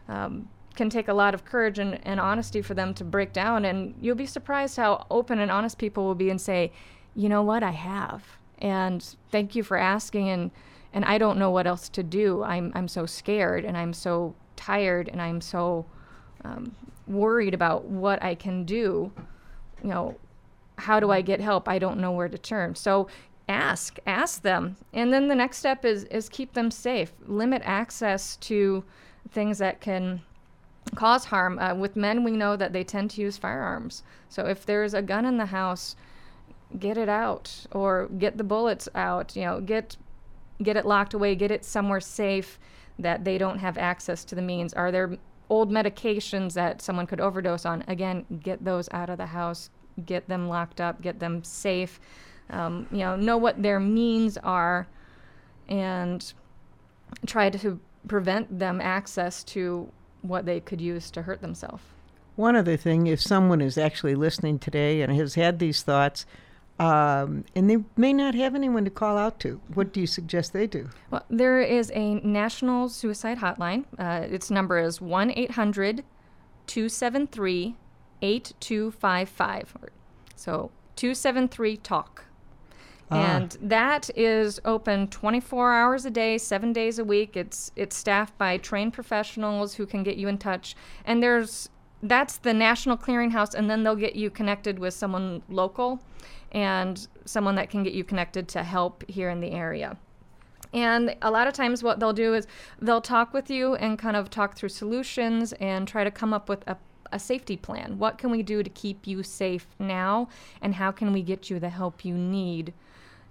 um, 0.08 0.50
can 0.76 0.90
take 0.90 1.08
a 1.08 1.14
lot 1.14 1.34
of 1.34 1.44
courage 1.46 1.80
and, 1.80 2.00
and 2.06 2.20
honesty 2.20 2.62
for 2.62 2.74
them 2.74 2.94
to 2.96 3.04
break 3.04 3.34
down. 3.34 3.66
And 3.66 3.94
you'll 4.00 4.16
be 4.16 4.26
surprised 4.26 4.78
how 4.78 5.06
open 5.10 5.40
and 5.40 5.52
honest 5.52 5.78
people 5.78 6.06
will 6.06 6.16
be 6.16 6.30
and 6.30 6.40
say, 6.40 6.72
"You 7.16 7.30
know 7.30 7.42
what? 7.44 7.64
I 7.64 7.72
have, 7.72 8.24
and 8.60 9.04
thank 9.32 9.56
you 9.56 9.64
for 9.64 9.78
asking." 9.78 10.30
And 10.30 10.52
and 10.94 11.06
I 11.06 11.18
don't 11.18 11.38
know 11.38 11.52
what 11.52 11.68
else 11.68 11.90
to 11.90 12.04
do. 12.04 12.44
I'm 12.44 12.72
I'm 12.76 12.88
so 12.88 13.06
scared, 13.06 13.66
and 13.66 13.78
I'm 13.78 13.94
so 13.94 14.36
tired, 14.56 15.08
and 15.10 15.22
I'm 15.22 15.42
so 15.42 15.86
um, 16.44 16.76
worried 17.08 17.54
about 17.54 17.86
what 17.86 18.22
I 18.24 18.36
can 18.36 18.64
do. 18.66 19.12
You 19.84 19.90
know, 19.90 20.18
how 20.78 21.00
do 21.00 21.12
I 21.12 21.22
get 21.22 21.40
help? 21.40 21.68
I 21.68 21.80
don't 21.80 22.00
know 22.00 22.12
where 22.12 22.30
to 22.30 22.38
turn. 22.38 22.76
So 22.76 23.08
ask, 23.48 24.00
ask 24.06 24.42
them. 24.42 24.78
And 24.94 25.12
then 25.12 25.28
the 25.28 25.36
next 25.36 25.58
step 25.58 25.86
is 25.86 26.06
is 26.06 26.30
keep 26.30 26.54
them 26.54 26.72
safe. 26.72 27.14
Limit 27.26 27.62
access 27.66 28.36
to 28.38 28.84
things 29.32 29.58
that 29.60 29.82
can 29.82 30.22
cause 30.96 31.26
harm. 31.26 31.60
Uh, 31.60 31.76
with 31.76 31.96
men, 31.96 32.24
we 32.24 32.32
know 32.32 32.56
that 32.56 32.74
they 32.74 32.84
tend 32.84 33.12
to 33.12 33.22
use 33.22 33.38
firearms. 33.38 34.04
So 34.30 34.46
if 34.46 34.66
there's 34.66 34.94
a 34.94 35.02
gun 35.02 35.26
in 35.26 35.38
the 35.38 35.48
house, 35.48 35.96
get 36.80 36.98
it 36.98 37.10
out 37.10 37.66
or 37.72 38.08
get 38.18 38.38
the 38.38 38.44
bullets 38.44 38.88
out. 38.96 39.36
You 39.36 39.44
know, 39.44 39.62
get 39.62 39.98
get 40.64 40.78
it 40.78 40.86
locked 40.86 41.14
away, 41.14 41.36
get 41.36 41.52
it 41.52 41.66
somewhere 41.66 42.00
safe 42.00 42.60
that 43.00 43.24
they 43.24 43.38
don't 43.38 43.60
have 43.60 43.78
access 43.78 44.24
to 44.26 44.36
the 44.36 44.42
means. 44.42 44.74
Are 44.74 44.92
there 44.92 45.18
old 45.52 45.70
medications 45.70 46.54
that 46.54 46.82
someone 46.82 47.06
could 47.06 47.20
overdose 47.20 47.66
on? 47.66 47.84
Again, 47.90 48.26
get 48.42 48.64
those 48.64 48.88
out 48.92 49.10
of 49.10 49.18
the 49.18 49.26
house, 49.28 49.70
get 50.06 50.30
them 50.30 50.48
locked 50.48 50.80
up, 50.80 51.02
get 51.02 51.20
them 51.20 51.44
safe. 51.44 52.00
Um, 52.50 52.88
you 52.90 53.00
know, 53.00 53.18
know 53.18 53.38
what 53.38 53.62
their 53.62 53.80
means 53.80 54.38
are, 54.38 54.88
and 55.68 56.34
try 57.26 57.50
to 57.50 57.80
prevent 58.08 58.60
them 58.60 58.80
access 58.80 59.44
to 59.44 59.92
what 60.22 60.46
they 60.46 60.62
could 60.62 60.80
use 60.80 61.12
to 61.12 61.22
hurt 61.22 61.42
themselves. 61.42 61.84
One 62.38 62.56
other 62.56 62.78
thing, 62.78 63.08
if 63.08 63.22
someone 63.22 63.62
is 63.62 63.78
actually 63.78 64.16
listening 64.16 64.58
today 64.58 65.02
and 65.02 65.14
has 65.14 65.36
had 65.36 65.60
these 65.60 65.84
thoughts, 65.84 66.26
um, 66.80 67.46
and 67.56 67.70
they 67.70 67.78
may 67.96 68.14
not 68.14 68.34
have 68.36 68.56
anyone 68.56 68.86
to 68.86 68.92
call 68.92 69.18
out 69.18 69.40
to, 69.42 69.62
what 69.74 69.94
do 69.94 70.00
you 70.00 70.08
suggest 70.08 70.54
they 70.54 70.68
do? 70.68 70.90
Well, 71.12 71.26
there 71.30 71.62
is 71.62 71.92
a 71.94 72.16
national 72.16 72.90
suicide 72.90 73.38
hotline. 73.38 73.86
Uh, 74.00 74.26
its 74.30 74.50
number 74.50 74.80
is 74.80 75.00
1 75.00 75.32
800 75.36 76.04
273 76.68 77.76
8255. 78.22 79.76
So 80.36 80.72
273 80.96 81.78
TALK. 81.78 82.26
Ah. 83.12 83.36
And 83.36 83.58
that 83.62 84.10
is 84.16 84.60
open 84.64 85.08
24 85.10 85.74
hours 85.74 86.06
a 86.06 86.10
day, 86.10 86.38
seven 86.38 86.72
days 86.72 86.98
a 86.98 87.04
week. 87.04 87.36
It's 87.36 87.72
it's 87.76 87.96
staffed 87.96 88.38
by 88.38 88.58
trained 88.58 88.94
professionals 88.94 89.76
who 89.76 89.86
can 89.86 90.04
get 90.04 90.18
you 90.18 90.28
in 90.28 90.38
touch. 90.38 90.76
And 91.06 91.22
there's 91.22 91.70
that's 92.04 92.38
the 92.38 92.54
national 92.54 92.98
clearinghouse, 92.98 93.54
and 93.54 93.70
then 93.70 93.84
they'll 93.84 93.96
get 93.96 94.16
you 94.16 94.30
connected 94.30 94.80
with 94.80 94.94
someone 94.94 95.44
local, 95.50 96.02
and 96.52 97.08
someone 97.26 97.56
that 97.56 97.70
can 97.70 97.84
get 97.84 97.94
you 97.94 98.04
connected 98.04 98.48
to 98.50 98.64
help 98.64 99.04
here 99.10 99.30
in 99.30 99.40
the 99.40 99.52
area. 99.52 99.98
And 100.74 101.16
a 101.22 101.30
lot 101.30 101.48
of 101.48 101.54
times, 101.54 101.84
what 101.84 102.00
they'll 102.00 102.14
do 102.14 102.34
is 102.34 102.48
they'll 102.82 103.02
talk 103.02 103.34
with 103.34 103.50
you 103.50 103.76
and 103.76 104.00
kind 104.00 104.16
of 104.16 104.30
talk 104.30 104.56
through 104.56 104.70
solutions 104.70 105.54
and 105.54 105.88
try 105.88 106.04
to 106.04 106.12
come 106.12 106.34
up 106.34 106.48
with 106.48 106.66
a, 106.68 106.78
a 107.12 107.20
safety 107.20 107.58
plan. 107.58 107.98
What 107.98 108.18
can 108.18 108.32
we 108.32 108.42
do 108.42 108.64
to 108.64 108.70
keep 108.70 109.06
you 109.06 109.22
safe 109.22 109.68
now? 109.80 110.30
And 110.62 110.76
how 110.76 110.92
can 110.92 111.12
we 111.12 111.24
get 111.24 111.50
you 111.50 111.60
the 111.60 111.70
help 111.70 112.06
you 112.06 112.14
need 112.14 112.74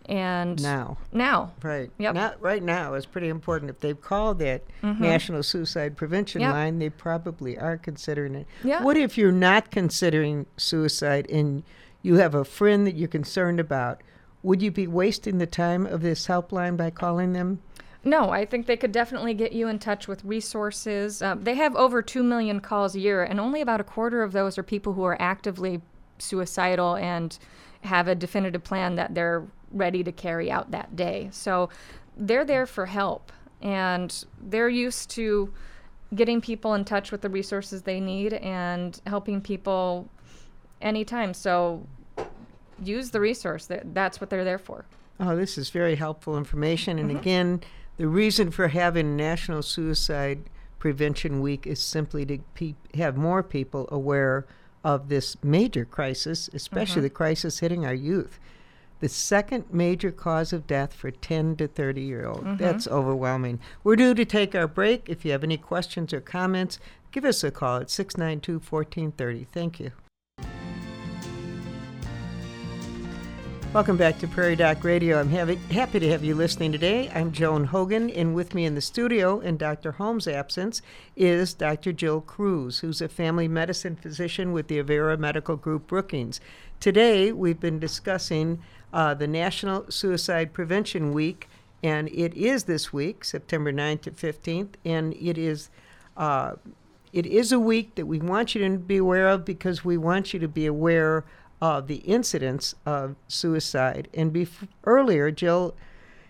And 0.06 0.60
now. 0.62 0.98
now. 1.12 1.52
Right. 1.62 1.90
Yep. 1.98 2.14
Not 2.14 2.42
right 2.42 2.62
now 2.62 2.94
is 2.94 3.06
pretty 3.06 3.28
important. 3.28 3.70
If 3.70 3.80
they've 3.80 4.00
called 4.00 4.38
that 4.40 4.62
mm-hmm. 4.82 5.02
National 5.02 5.42
Suicide 5.42 5.96
Prevention 5.96 6.40
Yep. 6.40 6.52
Line, 6.52 6.78
they 6.78 6.90
probably 6.90 7.56
are 7.56 7.76
considering 7.76 8.34
it. 8.34 8.46
Yeah. 8.64 8.82
What 8.82 8.96
if 8.96 9.16
you're 9.16 9.30
not 9.32 9.70
considering 9.70 10.46
suicide 10.56 11.30
and 11.30 11.62
you 12.02 12.16
have 12.16 12.34
a 12.34 12.44
friend 12.44 12.86
that 12.86 12.96
you're 12.96 13.08
concerned 13.08 13.60
about? 13.60 14.02
Would 14.42 14.62
you 14.62 14.70
be 14.70 14.86
wasting 14.86 15.38
the 15.38 15.46
time 15.46 15.86
of 15.86 16.00
this 16.02 16.26
helpline 16.26 16.76
by 16.76 16.90
calling 16.90 17.32
them? 17.32 17.60
No, 18.02 18.30
I 18.30 18.46
think 18.46 18.66
they 18.66 18.78
could 18.78 18.92
definitely 18.92 19.34
get 19.34 19.52
you 19.52 19.68
in 19.68 19.78
touch 19.78 20.08
with 20.08 20.24
resources. 20.24 21.20
Um, 21.20 21.44
they 21.44 21.54
have 21.54 21.76
over 21.76 22.00
2 22.00 22.22
million 22.22 22.60
calls 22.60 22.94
a 22.94 23.00
year, 23.00 23.22
and 23.22 23.38
only 23.38 23.60
about 23.60 23.80
a 23.80 23.84
quarter 23.84 24.22
of 24.22 24.32
those 24.32 24.56
are 24.56 24.62
people 24.62 24.94
who 24.94 25.04
are 25.04 25.20
actively 25.20 25.82
suicidal 26.18 26.96
and 26.96 27.38
have 27.82 28.08
a 28.08 28.14
definitive 28.14 28.64
plan 28.64 28.94
that 28.94 29.14
they're 29.14 29.46
ready 29.70 30.02
to 30.02 30.12
carry 30.12 30.50
out 30.50 30.70
that 30.70 30.96
day. 30.96 31.28
So 31.32 31.68
they're 32.16 32.44
there 32.44 32.66
for 32.66 32.86
help, 32.86 33.32
and 33.60 34.24
they're 34.40 34.70
used 34.70 35.10
to 35.10 35.52
getting 36.14 36.40
people 36.40 36.74
in 36.74 36.84
touch 36.84 37.12
with 37.12 37.20
the 37.20 37.28
resources 37.28 37.82
they 37.82 38.00
need 38.00 38.32
and 38.32 39.00
helping 39.06 39.40
people 39.40 40.08
anytime. 40.80 41.34
So 41.34 41.86
use 42.82 43.10
the 43.10 43.20
resource. 43.20 43.68
That's 43.68 44.20
what 44.20 44.30
they're 44.30 44.44
there 44.44 44.58
for. 44.58 44.84
Oh, 45.18 45.36
this 45.36 45.58
is 45.58 45.70
very 45.70 45.96
helpful 45.96 46.38
information. 46.38 46.98
And 46.98 47.10
mm-hmm. 47.10 47.18
again, 47.18 47.60
the 47.98 48.08
reason 48.08 48.50
for 48.50 48.68
having 48.68 49.16
National 49.16 49.62
Suicide 49.62 50.48
Prevention 50.78 51.40
Week 51.40 51.66
is 51.66 51.80
simply 51.80 52.24
to 52.26 52.38
pe- 52.54 52.74
have 52.94 53.16
more 53.16 53.42
people 53.42 53.86
aware 53.92 54.46
of 54.82 55.10
this 55.10 55.36
major 55.42 55.84
crisis, 55.84 56.48
especially 56.54 56.94
mm-hmm. 56.94 57.02
the 57.02 57.10
crisis 57.10 57.58
hitting 57.58 57.84
our 57.84 57.94
youth. 57.94 58.40
The 59.00 59.08
second 59.08 59.64
major 59.70 60.10
cause 60.10 60.52
of 60.52 60.66
death 60.66 60.94
for 60.94 61.10
10 61.10 61.56
to 61.56 61.68
30 61.68 62.00
year 62.00 62.26
old. 62.26 62.44
Mm-hmm. 62.44 62.56
That's 62.56 62.88
overwhelming. 62.88 63.60
We're 63.84 63.96
due 63.96 64.14
to 64.14 64.24
take 64.24 64.54
our 64.54 64.66
break. 64.66 65.08
If 65.08 65.24
you 65.24 65.32
have 65.32 65.44
any 65.44 65.58
questions 65.58 66.14
or 66.14 66.20
comments, 66.20 66.78
give 67.10 67.26
us 67.26 67.44
a 67.44 67.50
call 67.50 67.78
at 67.78 67.90
692 67.90 68.54
1430. 68.54 69.44
Thank 69.52 69.80
you. 69.80 69.92
Welcome 73.72 73.96
back 73.96 74.18
to 74.18 74.26
Prairie 74.26 74.56
Doc 74.56 74.82
Radio. 74.82 75.20
I'm 75.20 75.28
happy, 75.28 76.00
to 76.00 76.10
have 76.10 76.24
you 76.24 76.34
listening 76.34 76.72
today. 76.72 77.08
I'm 77.14 77.30
Joan 77.30 77.66
Hogan, 77.66 78.10
and 78.10 78.34
with 78.34 78.52
me 78.52 78.64
in 78.64 78.74
the 78.74 78.80
studio, 78.80 79.38
in 79.38 79.58
Dr. 79.58 79.92
Holm's 79.92 80.26
absence, 80.26 80.82
is 81.14 81.54
Dr. 81.54 81.92
Jill 81.92 82.20
Kruse, 82.20 82.80
who's 82.80 83.00
a 83.00 83.08
family 83.08 83.46
medicine 83.46 83.94
physician 83.94 84.52
with 84.52 84.66
the 84.66 84.82
Avera 84.82 85.16
Medical 85.16 85.54
Group 85.54 85.86
Brookings. 85.86 86.40
Today, 86.80 87.30
we've 87.30 87.60
been 87.60 87.78
discussing 87.78 88.60
uh, 88.92 89.14
the 89.14 89.28
National 89.28 89.88
Suicide 89.88 90.52
Prevention 90.52 91.12
Week, 91.12 91.48
and 91.80 92.08
it 92.08 92.34
is 92.34 92.64
this 92.64 92.92
week, 92.92 93.24
September 93.24 93.72
9th 93.72 94.00
to 94.00 94.10
15th, 94.10 94.74
and 94.84 95.14
it 95.14 95.38
is. 95.38 95.70
Uh, 96.16 96.54
it 97.12 97.26
is 97.26 97.50
a 97.50 97.58
week 97.58 97.96
that 97.96 98.06
we 98.06 98.20
want 98.20 98.54
you 98.54 98.68
to 98.68 98.78
be 98.78 98.96
aware 98.96 99.28
of 99.28 99.44
because 99.44 99.84
we 99.84 99.96
want 99.96 100.32
you 100.32 100.38
to 100.38 100.46
be 100.46 100.66
aware 100.66 101.24
of 101.60 101.86
the 101.86 101.96
incidence 101.96 102.74
of 102.86 103.16
suicide. 103.28 104.08
And 104.14 104.48
earlier, 104.84 105.30
Jill 105.30 105.74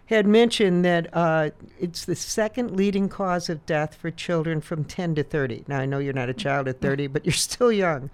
had 0.07 0.27
mentioned 0.27 0.85
that 0.85 1.09
uh, 1.13 1.51
it's 1.79 2.05
the 2.05 2.17
second 2.17 2.73
leading 2.73 3.09
cause 3.09 3.49
of 3.49 3.65
death 3.65 3.95
for 3.95 4.11
children 4.11 4.61
from 4.61 4.85
10 4.85 5.15
to 5.15 5.23
30. 5.23 5.65
Now, 5.69 5.79
I 5.79 5.87
know 5.87 5.99
you're 5.99 6.13
not 6.13 6.29
a 6.29 6.35
child 6.35 6.67
at 6.67 6.81
30, 6.81 7.07
but 7.07 7.25
you're 7.25 7.33
still 7.33 7.71
young. 7.71 8.11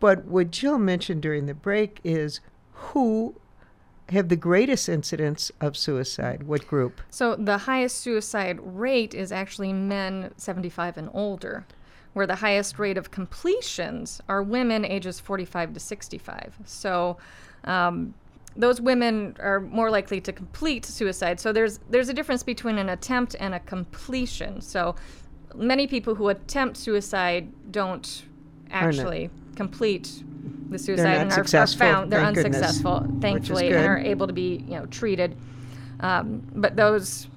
But 0.00 0.24
what 0.24 0.50
Jill 0.50 0.78
mentioned 0.78 1.22
during 1.22 1.46
the 1.46 1.54
break 1.54 2.00
is 2.02 2.40
who 2.72 3.36
have 4.08 4.28
the 4.28 4.36
greatest 4.36 4.88
incidence 4.88 5.52
of 5.60 5.76
suicide? 5.76 6.42
What 6.42 6.66
group? 6.66 7.00
So 7.10 7.36
the 7.36 7.58
highest 7.58 7.98
suicide 7.98 8.58
rate 8.60 9.14
is 9.14 9.30
actually 9.30 9.72
men 9.72 10.32
75 10.36 10.96
and 10.96 11.10
older, 11.14 11.64
where 12.12 12.26
the 12.26 12.36
highest 12.36 12.78
rate 12.78 12.98
of 12.98 13.10
completions 13.10 14.20
are 14.28 14.42
women 14.42 14.84
ages 14.84 15.20
45 15.20 15.74
to 15.74 15.80
65. 15.80 16.58
So 16.64 17.18
um, 17.64 18.14
those 18.56 18.80
women 18.80 19.36
are 19.38 19.60
more 19.60 19.90
likely 19.90 20.20
to 20.22 20.32
complete 20.32 20.84
suicide. 20.84 21.38
So 21.38 21.52
there's 21.52 21.78
there's 21.88 22.08
a 22.08 22.14
difference 22.14 22.42
between 22.42 22.78
an 22.78 22.88
attempt 22.88 23.36
and 23.38 23.54
a 23.54 23.60
completion. 23.60 24.60
So 24.60 24.96
many 25.54 25.86
people 25.86 26.14
who 26.14 26.28
attempt 26.28 26.76
suicide 26.76 27.48
don't 27.70 28.24
actually 28.70 29.30
complete 29.56 30.22
the 30.70 30.78
suicide 30.78 31.18
and 31.18 31.32
are, 31.32 31.40
are 31.40 31.66
found 31.66 32.12
they're 32.12 32.20
thank 32.20 32.36
goodness. 32.36 32.56
unsuccessful, 32.56 33.06
thankfully, 33.20 33.68
and 33.68 33.86
are 33.86 33.98
able 33.98 34.26
to 34.26 34.32
be 34.32 34.64
you 34.66 34.74
know 34.78 34.86
treated. 34.86 35.36
Um, 36.00 36.42
but 36.54 36.76
those, 36.76 37.28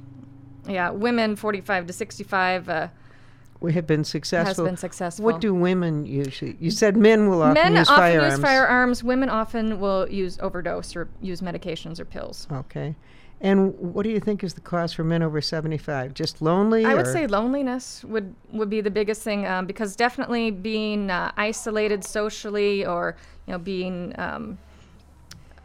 yeah, 0.68 0.90
women 0.90 1.36
45 1.36 1.88
to 1.88 1.94
65 1.94 2.70
uh, 2.70 2.88
have 3.72 3.88
been 3.88 4.04
successful. 4.04 4.66
Has 4.66 4.72
been 4.72 4.78
successful. 4.78 5.24
What 5.24 5.40
do 5.40 5.54
women 5.54 6.06
usually? 6.06 6.58
You 6.60 6.70
said 6.70 6.98
men 6.98 7.30
will 7.30 7.42
often 7.42 7.54
men 7.54 7.76
use 7.76 7.90
often 7.90 8.02
firearms. 8.02 8.34
use 8.34 8.42
firearms. 8.42 9.04
Women 9.04 9.30
often 9.30 9.80
will 9.80 10.10
use 10.10 10.38
overdose 10.42 10.96
or 10.96 11.08
use 11.22 11.40
medications 11.42 12.00
or 12.00 12.06
pills. 12.06 12.48
Okay. 12.52 12.96
And 13.40 13.78
what 13.78 14.04
do 14.04 14.10
you 14.10 14.20
think 14.20 14.44
is 14.44 14.54
the 14.54 14.62
cause 14.62 14.94
for 14.94 15.04
men 15.04 15.22
over 15.22 15.42
75? 15.42 16.14
Just 16.14 16.42
lonely? 16.42 16.86
I 16.86 16.94
would 16.94 17.08
say 17.08 17.28
loneliness 17.28 18.04
would 18.04 18.34
would 18.52 18.70
be 18.70 18.82
the 18.82 18.92
biggest 18.92 19.22
thing 19.22 19.46
um, 19.46 19.66
because 19.66 19.96
definitely 19.96 20.52
being 20.52 21.10
uh, 21.10 21.32
isolated 21.36 22.04
socially 22.04 22.86
or 22.86 23.18
you 23.46 23.52
know 23.52 23.60
being 23.60 24.18
um, 24.18 24.58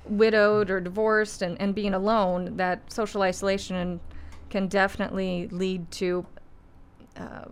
widowed 0.04 0.70
or 0.70 0.80
divorced 0.80 1.42
and, 1.42 1.60
and 1.60 1.74
being 1.74 1.94
alone 1.94 2.56
that 2.56 2.92
social 2.92 3.22
isolation 3.22 4.00
can 4.50 4.66
definitely 4.66 5.48
lead 5.52 5.90
to 5.90 6.26
uh, 7.16 7.44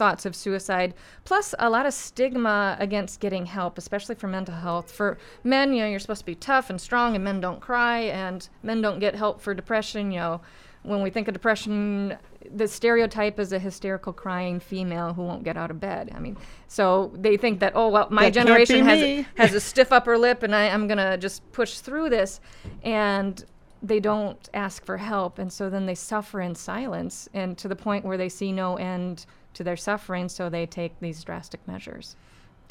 thoughts 0.00 0.24
of 0.24 0.34
suicide 0.34 0.94
plus 1.24 1.54
a 1.58 1.68
lot 1.68 1.84
of 1.84 1.92
stigma 1.92 2.74
against 2.80 3.20
getting 3.20 3.44
help 3.44 3.76
especially 3.76 4.14
for 4.14 4.28
mental 4.28 4.54
health. 4.54 4.90
For 4.90 5.18
men 5.44 5.74
you 5.74 5.82
know 5.82 5.88
you're 5.90 5.98
supposed 5.98 6.22
to 6.22 6.32
be 6.34 6.34
tough 6.34 6.70
and 6.70 6.80
strong 6.80 7.14
and 7.16 7.22
men 7.22 7.38
don't 7.38 7.60
cry 7.60 7.98
and 8.24 8.48
men 8.62 8.80
don't 8.80 8.98
get 8.98 9.14
help 9.14 9.42
for 9.42 9.52
depression 9.52 10.10
you 10.10 10.20
know. 10.20 10.40
When 10.84 11.02
we 11.02 11.10
think 11.10 11.28
of 11.28 11.34
depression 11.34 12.16
the 12.50 12.66
stereotype 12.66 13.38
is 13.38 13.52
a 13.52 13.58
hysterical 13.58 14.14
crying 14.14 14.58
female 14.58 15.12
who 15.12 15.22
won't 15.22 15.44
get 15.44 15.58
out 15.58 15.70
of 15.70 15.78
bed. 15.78 16.10
I 16.14 16.18
mean 16.18 16.38
so 16.66 17.12
they 17.14 17.36
think 17.36 17.60
that 17.60 17.72
oh 17.74 17.88
well 17.90 18.08
my 18.10 18.30
That 18.30 18.40
generation 18.40 18.82
has 18.86 19.02
me. 19.02 19.26
has 19.36 19.52
a 19.52 19.60
stiff 19.60 19.92
upper 19.92 20.16
lip 20.16 20.42
and 20.42 20.54
I, 20.54 20.68
i'm 20.74 20.88
gonna 20.88 21.18
just 21.18 21.38
push 21.52 21.72
through 21.80 22.08
this. 22.08 22.40
And 22.82 23.44
they 23.82 24.00
don't 24.00 24.48
ask 24.54 24.84
for 24.84 24.96
help 24.96 25.38
and 25.38 25.52
so 25.52 25.68
then 25.68 25.84
they 25.84 25.94
suffer 25.94 26.40
in 26.40 26.54
silence 26.54 27.28
and 27.34 27.58
to 27.58 27.68
the 27.68 27.76
point 27.76 28.04
where 28.04 28.16
they 28.16 28.28
see 28.30 28.50
no 28.52 28.76
end 28.76 29.26
to 29.54 29.64
their 29.64 29.76
suffering 29.76 30.28
so 30.28 30.48
they 30.48 30.66
take 30.66 30.98
these 31.00 31.22
drastic 31.24 31.66
measures 31.66 32.16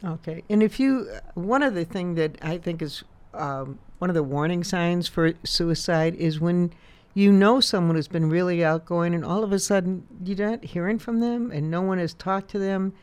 Okay. 0.03 0.43
And 0.49 0.63
if 0.63 0.79
you, 0.79 1.09
one 1.33 1.61
of 1.61 1.73
the 1.73 1.83
thing 1.85 2.15
that 2.15 2.37
I 2.41 2.57
think 2.57 2.81
is 2.81 3.03
um, 3.33 3.79
one 3.97 4.09
of 4.09 4.13
the 4.13 4.23
warning 4.23 4.63
signs 4.63 5.07
for 5.07 5.33
suicide 5.43 6.15
is 6.15 6.39
when 6.39 6.71
you 7.13 7.31
know 7.31 7.59
someone 7.59 7.95
has 7.95 8.07
been 8.07 8.29
really 8.29 8.63
outgoing 8.63 9.13
and 9.13 9.25
all 9.25 9.43
of 9.43 9.51
a 9.51 9.59
sudden 9.59 10.07
you're 10.23 10.49
not 10.51 10.63
hearing 10.63 10.99
from 10.99 11.19
them 11.19 11.51
and 11.51 11.69
no 11.69 11.81
one 11.81 11.97
has 11.97 12.13
talked 12.13 12.49
to 12.51 12.59
them. 12.59 12.93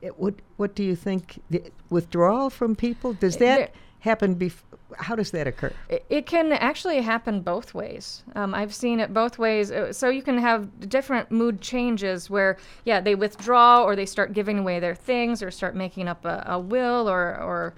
It, 0.00 0.18
what 0.18 0.36
What 0.56 0.74
do 0.74 0.82
you 0.82 0.96
think? 0.96 1.42
The 1.50 1.62
withdrawal 1.90 2.48
from 2.50 2.74
people 2.74 3.12
does 3.12 3.36
that 3.36 3.58
there- 3.58 3.70
happen? 4.00 4.36
Bef- 4.36 4.62
how 4.98 5.14
does 5.14 5.30
that 5.30 5.46
occur? 5.46 5.72
It, 5.88 6.26
can 6.26 6.52
actually 6.52 7.00
happen 7.00 7.40
both 7.40 7.74
ways. 7.74 8.24
Um, 8.34 8.54
I've 8.54 8.74
seen 8.74 9.00
it 9.00 9.12
both 9.14 9.38
ways. 9.38 9.70
Uh, 9.70 9.92
So 9.92 10.08
you 10.08 10.22
can 10.22 10.38
have 10.38 10.88
different 10.88 11.30
mood 11.30 11.60
changes 11.60 12.28
where, 12.30 12.56
yeah, 12.84 13.00
they 13.00 13.14
withdraw 13.14 13.82
or 13.84 13.94
they 13.96 14.06
start 14.06 14.32
giving 14.32 14.58
away 14.58 14.80
their 14.80 14.94
things 14.94 15.42
or 15.42 15.50
start 15.50 15.74
making 15.76 16.08
up 16.08 16.24
a, 16.24 16.44
a 16.46 16.58
will 16.58 17.08
or, 17.08 17.40
or 17.40 17.74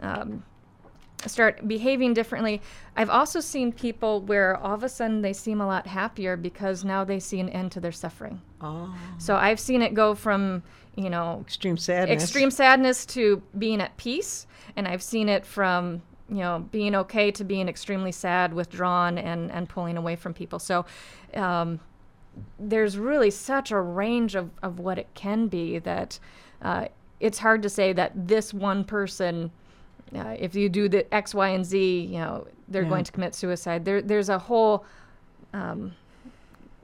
um, 0.00 0.42
start 1.26 1.66
behaving 1.68 2.14
differently. 2.14 2.62
I've 2.96 3.10
also 3.10 3.40
seen 3.40 3.72
people 3.72 4.22
where 4.22 4.56
all 4.56 4.74
of 4.74 4.82
a 4.82 4.88
sudden 4.88 5.20
they 5.22 5.32
seem 5.34 5.60
a 5.60 5.66
lot 5.66 5.86
happier 5.86 6.36
because 6.36 6.84
now 6.84 7.04
they 7.04 7.20
see 7.20 7.40
an 7.40 7.48
end 7.50 7.72
to 7.72 7.80
their 7.80 7.92
suffering. 7.92 8.40
Oh, 8.60 8.94
So 9.18 9.36
I've 9.36 9.60
seen 9.60 9.82
it 9.82 9.94
go 9.94 10.14
from, 10.14 10.62
you 10.96 11.10
know, 11.10 11.40
extreme 11.42 11.76
sadness. 11.76 12.22
extreme 12.22 12.50
sadness 12.50 13.04
to 13.06 13.42
being 13.58 13.80
at 13.80 13.96
peace 13.96 14.46
and 14.76 14.86
i've 14.86 15.02
seen 15.02 15.28
it 15.28 15.44
from 15.46 16.02
you 16.30 16.36
know 16.38 16.66
being 16.70 16.94
okay 16.94 17.30
to 17.32 17.44
being 17.44 17.68
extremely 17.68 18.12
sad 18.12 18.52
withdrawn 18.54 19.18
and 19.18 19.50
and 19.50 19.68
pulling 19.68 19.96
away 19.96 20.14
from 20.16 20.32
people 20.32 20.58
so 20.58 20.86
um, 21.34 21.80
there's 22.58 22.96
really 22.96 23.30
such 23.30 23.70
a 23.72 23.80
range 23.80 24.34
of, 24.36 24.50
of 24.62 24.78
what 24.78 24.96
it 24.98 25.08
can 25.14 25.48
be 25.48 25.78
that 25.80 26.18
uh, 26.62 26.86
it's 27.18 27.38
hard 27.38 27.62
to 27.62 27.68
say 27.68 27.92
that 27.92 28.12
this 28.28 28.54
one 28.54 28.84
person 28.84 29.50
uh, 30.14 30.34
if 30.38 30.54
you 30.54 30.68
do 30.68 30.88
the 30.88 31.12
x 31.12 31.34
y 31.34 31.48
and 31.48 31.66
z 31.66 32.00
you 32.02 32.18
know 32.18 32.46
they're 32.68 32.82
Yeah. 32.84 32.88
going 32.88 33.04
to 33.04 33.12
commit 33.12 33.34
suicide 33.34 33.84
there 33.84 34.00
there's 34.00 34.28
a 34.28 34.38
whole 34.38 34.84
um, 35.52 35.92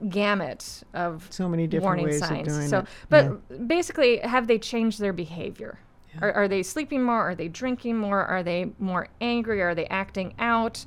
gamut 0.09 0.83
of 0.93 1.25
So 1.29 1.47
many 1.49 1.65
different 1.67 1.85
warning 1.85 2.05
ways 2.05 2.19
signs. 2.19 2.47
of 2.47 2.53
doing 2.53 2.67
so, 2.67 2.79
it. 2.79 2.85
but 3.09 3.67
basically, 3.67 4.17
have 4.17 4.45
they 4.47 4.59
changed 4.59 4.99
their 4.99 5.13
behavior? 5.13 5.79
Are, 6.21 6.31
are 6.31 6.47
they 6.47 6.63
sleeping 6.63 7.03
more? 7.03 7.21
Are 7.21 7.35
they 7.35 7.47
drinking 7.47 7.97
more? 7.97 8.25
Are 8.25 8.43
they 8.43 8.71
more 8.79 9.07
angry? 9.21 9.61
Are 9.61 9.75
they 9.75 9.85
acting 9.87 10.33
out? 10.39 10.85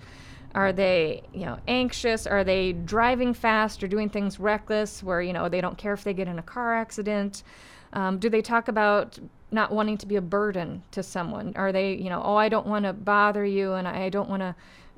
Are 0.54 0.72
they, 0.72 1.22
you 1.32 1.46
know, 1.46 1.58
anxious? 1.68 2.26
Are 2.26 2.42
they 2.42 2.72
driving 2.72 3.34
fast 3.34 3.82
or 3.82 3.88
doing 3.88 4.08
things 4.08 4.40
reckless 4.40 5.02
where, 5.02 5.22
you 5.22 5.32
know, 5.32 5.48
they 5.48 5.60
don't 5.60 5.78
care 5.78 5.92
if 5.92 6.02
they 6.02 6.12
get 6.12 6.26
in 6.26 6.38
a 6.38 6.42
car 6.42 6.74
accident? 6.74 7.44
Um, 7.92 8.18
do 8.18 8.28
they 8.28 8.42
talk 8.42 8.68
about 8.68 9.18
not 9.52 9.72
wanting 9.72 9.98
to 9.98 10.06
be 10.06 10.16
a 10.16 10.20
burden 10.20 10.82
to 10.92 11.02
someone? 11.02 11.52
Are 11.56 11.72
they, 11.72 11.94
you 11.94 12.08
know, 12.08 12.22
oh, 12.24 12.36
I 12.36 12.48
don't 12.48 12.66
want 12.66 12.84
to 12.84 12.92
bother 12.92 13.44
you 13.44 13.74
and 13.74 13.86
I 13.86 14.08
don't 14.08 14.28
want 14.28 14.42
to 14.42 14.54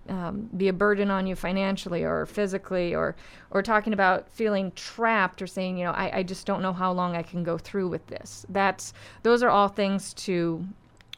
um, 0.09 0.49
be 0.57 0.69
a 0.69 0.73
burden 0.73 1.11
on 1.11 1.27
you 1.27 1.37
financially 1.37 2.03
or 2.05 2.27
physically, 2.27 2.95
or 2.95 3.15
or 3.51 3.63
talking 3.63 3.93
about 3.93 4.29
feeling 4.31 4.73
trapped 4.75 5.41
or 5.43 5.47
saying, 5.47 5.79
you 5.79 5.85
know, 5.85 5.93
I, 5.93 6.19
I 6.19 6.23
just 6.23 6.47
don't 6.47 6.63
know 6.63 6.73
how 6.73 6.93
long 6.93 7.17
I 7.17 7.23
can 7.23 7.45
go 7.45 7.59
through 7.59 7.89
with 7.89 8.07
this. 8.09 8.45
That's 8.49 8.93
those 9.23 9.43
are 9.43 9.51
all 9.51 9.69
things 9.69 10.15
to 10.15 10.67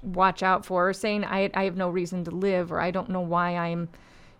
watch 0.02 0.42
out 0.42 0.66
for. 0.66 0.88
Or 0.88 0.92
saying 0.92 1.24
I 1.24 1.50
I 1.54 1.64
have 1.64 1.76
no 1.76 1.88
reason 1.88 2.24
to 2.24 2.30
live, 2.30 2.72
or 2.72 2.80
I 2.80 2.90
don't 2.90 3.08
know 3.08 3.20
why 3.20 3.56
I'm, 3.56 3.88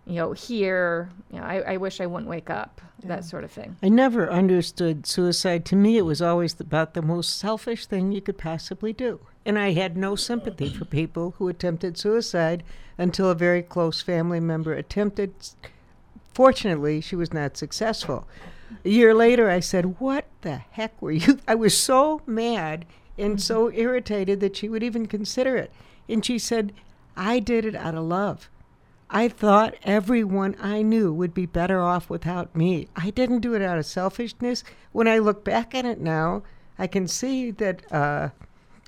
you 0.05 0.15
know, 0.15 0.33
here. 0.33 1.09
You 1.31 1.39
know, 1.39 1.45
I, 1.45 1.73
I 1.73 1.77
wish 1.77 1.99
I 2.01 2.05
wouldn't 2.05 2.29
wake 2.29 2.49
up. 2.49 2.81
That 3.03 3.25
sort 3.25 3.43
of 3.43 3.51
thing. 3.51 3.75
I 3.83 3.89
never 3.89 4.31
understood 4.31 5.05
suicide. 5.05 5.63
To 5.65 5.75
me, 5.75 5.97
it 5.97 6.05
was 6.05 6.23
always 6.23 6.59
about 6.59 6.95
the 6.95 7.03
most 7.03 7.37
selfish 7.37 7.85
thing 7.85 8.11
you 8.11 8.21
could 8.21 8.37
possibly 8.37 8.93
do. 8.93 9.19
And 9.45 9.59
I 9.59 9.73
had 9.73 9.95
no 9.95 10.15
sympathy 10.15 10.69
for 10.69 10.85
people 10.85 11.35
who 11.37 11.47
attempted 11.47 11.99
suicide 11.99 12.63
until 12.97 13.29
a 13.29 13.35
very 13.35 13.61
close 13.61 14.01
family 14.01 14.39
member 14.39 14.73
attempted. 14.73 15.33
Fortunately, 16.33 16.99
she 16.99 17.15
was 17.15 17.31
not 17.31 17.57
successful. 17.57 18.27
A 18.83 18.89
year 18.89 19.13
later, 19.13 19.49
I 19.49 19.59
said, 19.59 19.99
What 19.99 20.25
the 20.41 20.57
heck 20.71 20.99
were 21.01 21.11
you? 21.11 21.39
I 21.47 21.55
was 21.55 21.77
so 21.77 22.21
mad 22.25 22.85
and 23.17 23.41
so 23.41 23.67
mm-hmm. 23.67 23.79
irritated 23.79 24.39
that 24.39 24.55
she 24.55 24.69
would 24.69 24.83
even 24.83 25.05
consider 25.05 25.55
it. 25.55 25.71
And 26.09 26.25
she 26.25 26.39
said, 26.39 26.73
I 27.15 27.39
did 27.39 27.65
it 27.65 27.75
out 27.75 27.95
of 27.95 28.03
love. 28.03 28.49
I 29.15 29.29
thought 29.29 29.75
everyone 29.83 30.57
I 30.61 30.81
knew 30.81 31.13
would 31.13 31.33
be 31.33 31.45
better 31.45 31.81
off 31.81 32.09
without 32.09 32.53
me. 32.53 32.89
I 32.97 33.11
didn't 33.11 33.39
do 33.39 33.53
it 33.53 33.61
out 33.61 33.77
of 33.77 33.85
selfishness. 33.85 34.65
When 34.91 35.07
I 35.07 35.19
look 35.19 35.45
back 35.45 35.73
at 35.73 35.85
it 35.85 36.01
now, 36.01 36.43
I 36.77 36.87
can 36.87 37.07
see 37.07 37.49
that, 37.51 37.89
uh, 37.93 38.31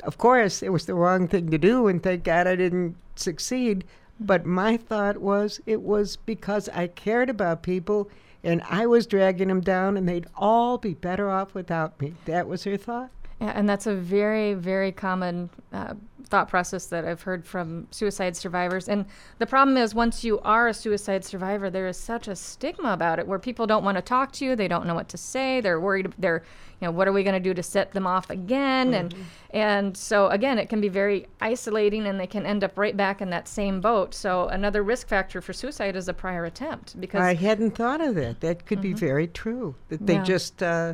of 0.04 0.18
course, 0.18 0.62
it 0.62 0.74
was 0.74 0.86
the 0.86 0.96
wrong 0.96 1.30
thing 1.30 1.50
to 1.52 1.58
do, 1.58 1.88
and 1.88 2.04
thank 2.04 2.26
God 2.26 2.46
I 2.46 2.58
didn't 2.58 2.98
succeed. 3.16 3.86
But 4.20 4.46
my 4.46 4.76
thought 4.76 5.20
was 5.20 5.62
it 5.66 5.82
was 5.82 6.18
because 6.18 6.68
I 6.74 6.88
cared 6.88 7.30
about 7.30 7.64
people 7.64 8.10
and 8.44 8.62
I 8.70 8.86
was 8.86 9.08
dragging 9.08 9.48
them 9.48 9.62
down, 9.62 9.96
and 9.96 10.10
they'd 10.10 10.28
all 10.36 10.78
be 10.78 10.94
better 10.94 11.32
off 11.32 11.54
without 11.54 12.02
me. 12.02 12.16
That 12.26 12.50
was 12.50 12.66
her 12.66 12.76
thought. 12.76 13.12
Yeah, 13.40 13.54
and 13.56 13.70
that's 13.70 13.88
a 13.88 13.96
very, 13.96 14.56
very 14.56 14.92
common 14.92 15.52
uh, 15.72 15.94
thought 16.28 16.50
process 16.50 16.86
that 16.88 17.06
I've 17.06 17.22
heard 17.24 17.46
from 17.46 17.88
suicide 17.92 18.36
survivors. 18.36 18.88
And 18.88 19.06
the 19.40 19.46
problem 19.46 19.78
is, 19.78 19.96
once 19.96 20.24
you 20.24 20.40
are 20.40 20.68
a 20.68 20.74
suicide 20.74 21.26
survivor, 21.26 21.70
there 21.70 21.88
is 21.88 21.98
such 21.98 22.28
a 22.28 22.36
stigma 22.36 22.94
about 22.94 23.20
it 23.20 23.28
where 23.28 23.40
people 23.40 23.66
don't 23.68 23.84
want 23.84 23.98
to 23.98 24.02
talk 24.02 24.32
to 24.34 24.46
you. 24.46 24.56
They 24.56 24.68
don't 24.68 24.86
know 24.86 24.96
what 24.96 25.10
to 25.10 25.18
say. 25.18 25.62
They're 25.62 25.80
worried. 25.80 26.14
They're, 26.18 26.44
you 26.80 26.88
know, 26.88 26.92
what 26.92 27.08
are 27.08 27.14
we 27.14 27.24
going 27.24 27.34
to 27.34 27.40
do 27.40 27.54
to 27.54 27.64
set 27.64 27.92
them 27.92 28.06
off 28.06 28.30
again? 28.30 28.94
And 28.94 29.16
and 29.52 29.98
so 29.98 30.28
again, 30.28 30.60
it 30.60 30.70
can 30.70 30.82
be 30.82 30.90
very 30.90 31.28
isolating, 31.42 32.06
and 32.06 32.20
they 32.20 32.28
can 32.28 32.46
end 32.46 32.64
up 32.64 32.78
right 32.78 32.96
back 32.96 33.22
in 33.22 33.30
that 33.32 33.48
same 33.48 33.82
boat. 33.82 34.14
So 34.14 34.48
another 34.50 34.84
risk 34.84 35.08
factor 35.08 35.42
for 35.42 35.54
suicide 35.54 35.96
is 35.96 36.08
a 36.08 36.14
prior 36.14 36.46
attempt 36.46 37.00
because 37.00 37.22
I 37.22 37.34
hadn't 37.36 37.72
thought 37.72 38.02
of 38.02 38.16
that. 38.16 38.42
That 38.42 38.66
could 38.66 38.82
be 38.82 38.94
very 38.94 39.28
true. 39.28 39.76
That 39.90 40.06
they 40.06 40.16
Yeah. 40.16 40.24
just 40.24 40.62
uh, 40.62 40.94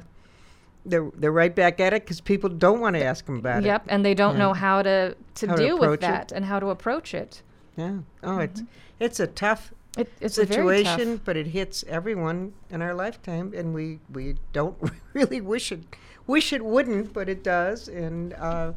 they're 0.85 1.09
they're 1.15 1.31
right 1.31 1.55
back 1.55 1.79
at 1.79 1.93
it 1.93 2.03
because 2.03 2.19
people 2.21 2.49
don't 2.49 2.79
want 2.79 2.95
to 2.95 3.03
ask 3.03 3.25
them 3.25 3.37
about 3.37 3.63
it. 3.63 3.67
Yep, 3.67 3.85
and 3.87 4.05
they 4.05 4.13
don't 4.13 4.37
know 4.37 4.53
how 4.53 4.81
to 4.81 5.15
to 5.35 5.47
How 5.47 5.55
to 5.55 5.61
deal 5.63 5.75
with 5.79 5.83
approach 5.83 5.99
it. 5.99 6.01
that 6.01 6.31
and 6.31 6.45
how 6.45 6.59
to 6.59 6.67
approach 6.69 7.13
it. 7.13 7.41
Yeah. 7.77 7.99
Oh, 8.21 8.39
it's 8.39 8.61
it's 8.99 9.19
a 9.19 9.27
tough 9.27 9.73
It, 9.97 10.09
it's 10.21 10.37
a 10.37 10.45
very 10.45 10.83
tough- 10.83 10.97
situation, 10.99 11.21
but 11.23 11.37
it 11.37 11.47
hits 11.47 11.84
everyone 11.88 12.53
in 12.69 12.81
our 12.81 12.93
lifetime, 12.93 13.53
and 13.55 13.73
we 13.73 13.99
we 14.12 14.36
don't 14.51 14.75
really 15.13 15.41
wish 15.41 15.71
it 15.71 15.81
wish 16.27 16.51
it 16.53 16.63
wouldn't, 16.63 17.13
but 17.13 17.29
it 17.29 17.43
does. 17.43 17.88
And 17.88 18.34
uh, 18.34 18.73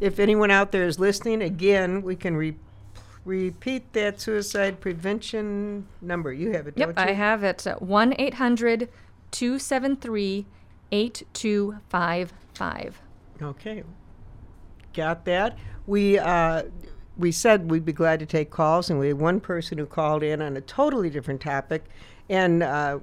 if 0.00 0.18
anyone 0.18 0.50
out 0.50 0.70
there 0.72 0.84
is 0.86 0.98
listening, 0.98 1.42
again, 1.42 2.02
we 2.02 2.16
can 2.16 2.36
re- 2.36 2.56
repeat 3.24 3.92
that 3.92 4.20
suicide 4.20 4.80
prevention 4.80 5.86
number. 6.00 6.32
You 6.32 6.52
have 6.52 6.66
it, 6.66 6.74
Yep, 6.76 6.94
don't 6.96 7.04
you? 7.06 7.10
I 7.12 7.14
have 7.14 7.42
it. 7.44 7.66
uh, 7.66 7.76
1 7.76 8.14
800 8.18 8.88
273 9.30 10.46
8255. 10.92 13.00
Okay. 13.42 13.82
Got 14.92 15.24
that. 15.24 15.58
We 15.86 16.18
uh, 16.18 16.64
we 17.16 17.32
said 17.32 17.70
we'd 17.70 17.84
be 17.84 17.92
glad 17.92 18.20
to 18.20 18.26
take 18.26 18.50
calls, 18.50 18.90
and 18.90 18.98
we 18.98 19.08
had 19.08 19.18
one 19.18 19.40
person 19.40 19.78
who 19.78 19.86
called 19.86 20.22
in 20.22 20.40
on 20.40 20.56
a 20.56 20.60
totally 20.60 21.10
different 21.10 21.40
topic, 21.40 21.84
and 22.28 22.62
uh, 22.62 22.98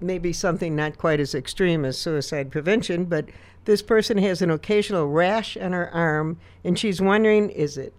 maybe 0.00 0.32
something 0.32 0.76
not 0.76 0.98
quite 0.98 1.20
as 1.20 1.34
extreme 1.34 1.84
as 1.84 1.98
suicide 1.98 2.50
prevention. 2.50 3.04
But 3.04 3.28
this 3.64 3.82
person 3.82 4.18
has 4.18 4.42
an 4.42 4.50
occasional 4.50 5.06
rash 5.06 5.56
on 5.56 5.72
her 5.72 5.88
arm, 5.90 6.38
and 6.64 6.78
she's 6.78 7.00
wondering: 7.00 7.50
Is 7.50 7.78
it? 7.78 7.94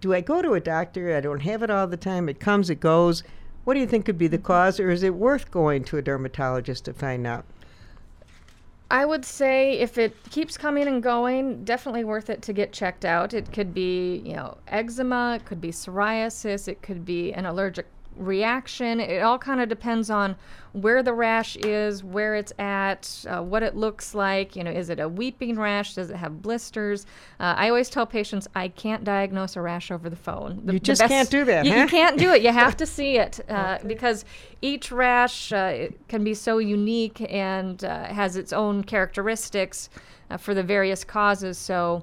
Do 0.00 0.12
I 0.12 0.20
go 0.20 0.42
to 0.42 0.54
a 0.54 0.60
doctor? 0.60 1.16
I 1.16 1.20
don't 1.20 1.40
have 1.40 1.62
it 1.62 1.70
all 1.70 1.86
the 1.86 1.96
time. 1.96 2.28
It 2.28 2.40
comes, 2.40 2.70
it 2.70 2.80
goes. 2.80 3.22
What 3.64 3.74
do 3.74 3.80
you 3.80 3.86
think 3.86 4.06
could 4.06 4.18
be 4.18 4.26
the 4.26 4.38
cause, 4.38 4.80
or 4.80 4.90
is 4.90 5.04
it 5.04 5.14
worth 5.14 5.52
going 5.52 5.84
to 5.84 5.96
a 5.96 6.02
dermatologist 6.02 6.84
to 6.86 6.92
find 6.92 7.26
out? 7.26 7.44
I 8.92 9.06
would 9.06 9.24
say 9.24 9.78
if 9.78 9.96
it 9.96 10.14
keeps 10.28 10.58
coming 10.58 10.86
and 10.86 11.02
going, 11.02 11.64
definitely 11.64 12.04
worth 12.04 12.28
it 12.28 12.42
to 12.42 12.52
get 12.52 12.74
checked 12.74 13.06
out. 13.06 13.32
It 13.32 13.50
could 13.50 13.72
be, 13.72 14.16
you 14.16 14.36
know, 14.36 14.58
eczema, 14.68 15.36
it 15.36 15.46
could 15.46 15.62
be 15.62 15.70
psoriasis, 15.70 16.68
it 16.68 16.82
could 16.82 17.06
be 17.06 17.32
an 17.32 17.46
allergic 17.46 17.86
reaction. 18.16 19.00
It 19.00 19.22
all 19.22 19.38
kind 19.38 19.60
of 19.60 19.68
depends 19.68 20.10
on 20.10 20.36
where 20.72 21.02
the 21.02 21.12
rash 21.12 21.56
is, 21.56 22.02
where 22.02 22.34
it's 22.34 22.52
at, 22.58 23.24
uh, 23.28 23.42
what 23.42 23.62
it 23.62 23.76
looks 23.76 24.14
like. 24.14 24.56
You 24.56 24.64
know, 24.64 24.70
is 24.70 24.88
it 24.90 25.00
a 25.00 25.08
weeping 25.08 25.58
rash? 25.58 25.94
Does 25.94 26.10
it 26.10 26.16
have 26.16 26.40
blisters? 26.40 27.04
Uh, 27.38 27.54
I 27.56 27.68
always 27.68 27.90
tell 27.90 28.06
patients 28.06 28.48
I 28.54 28.68
can't 28.68 29.04
diagnose 29.04 29.56
a 29.56 29.60
rash 29.60 29.90
over 29.90 30.08
the 30.08 30.16
phone. 30.16 30.62
The- 30.64 30.74
You 30.74 30.78
just 30.78 31.02
can't 31.02 31.28
do 31.30 31.44
that, 31.44 31.64
You, 31.66 31.72
huh? 31.72 31.78
you 31.80 31.86
can't 31.88 32.18
do 32.18 32.32
it. 32.32 32.42
You 32.42 32.52
have 32.52 32.76
to 32.78 32.86
see 32.98 33.18
it 33.18 33.40
uh, 33.50 33.78
because 33.86 34.24
each 34.62 34.90
rash 34.90 35.52
uh, 35.52 35.70
it 35.74 36.08
can 36.08 36.24
be 36.24 36.34
so 36.34 36.58
unique 36.58 37.20
and 37.30 37.84
uh, 37.84 38.04
has 38.04 38.36
its 38.36 38.52
own 38.52 38.82
characteristics 38.84 39.90
uh, 40.30 40.36
for 40.36 40.54
the 40.54 40.62
various 40.62 41.04
causes. 41.04 41.58
So. 41.58 42.02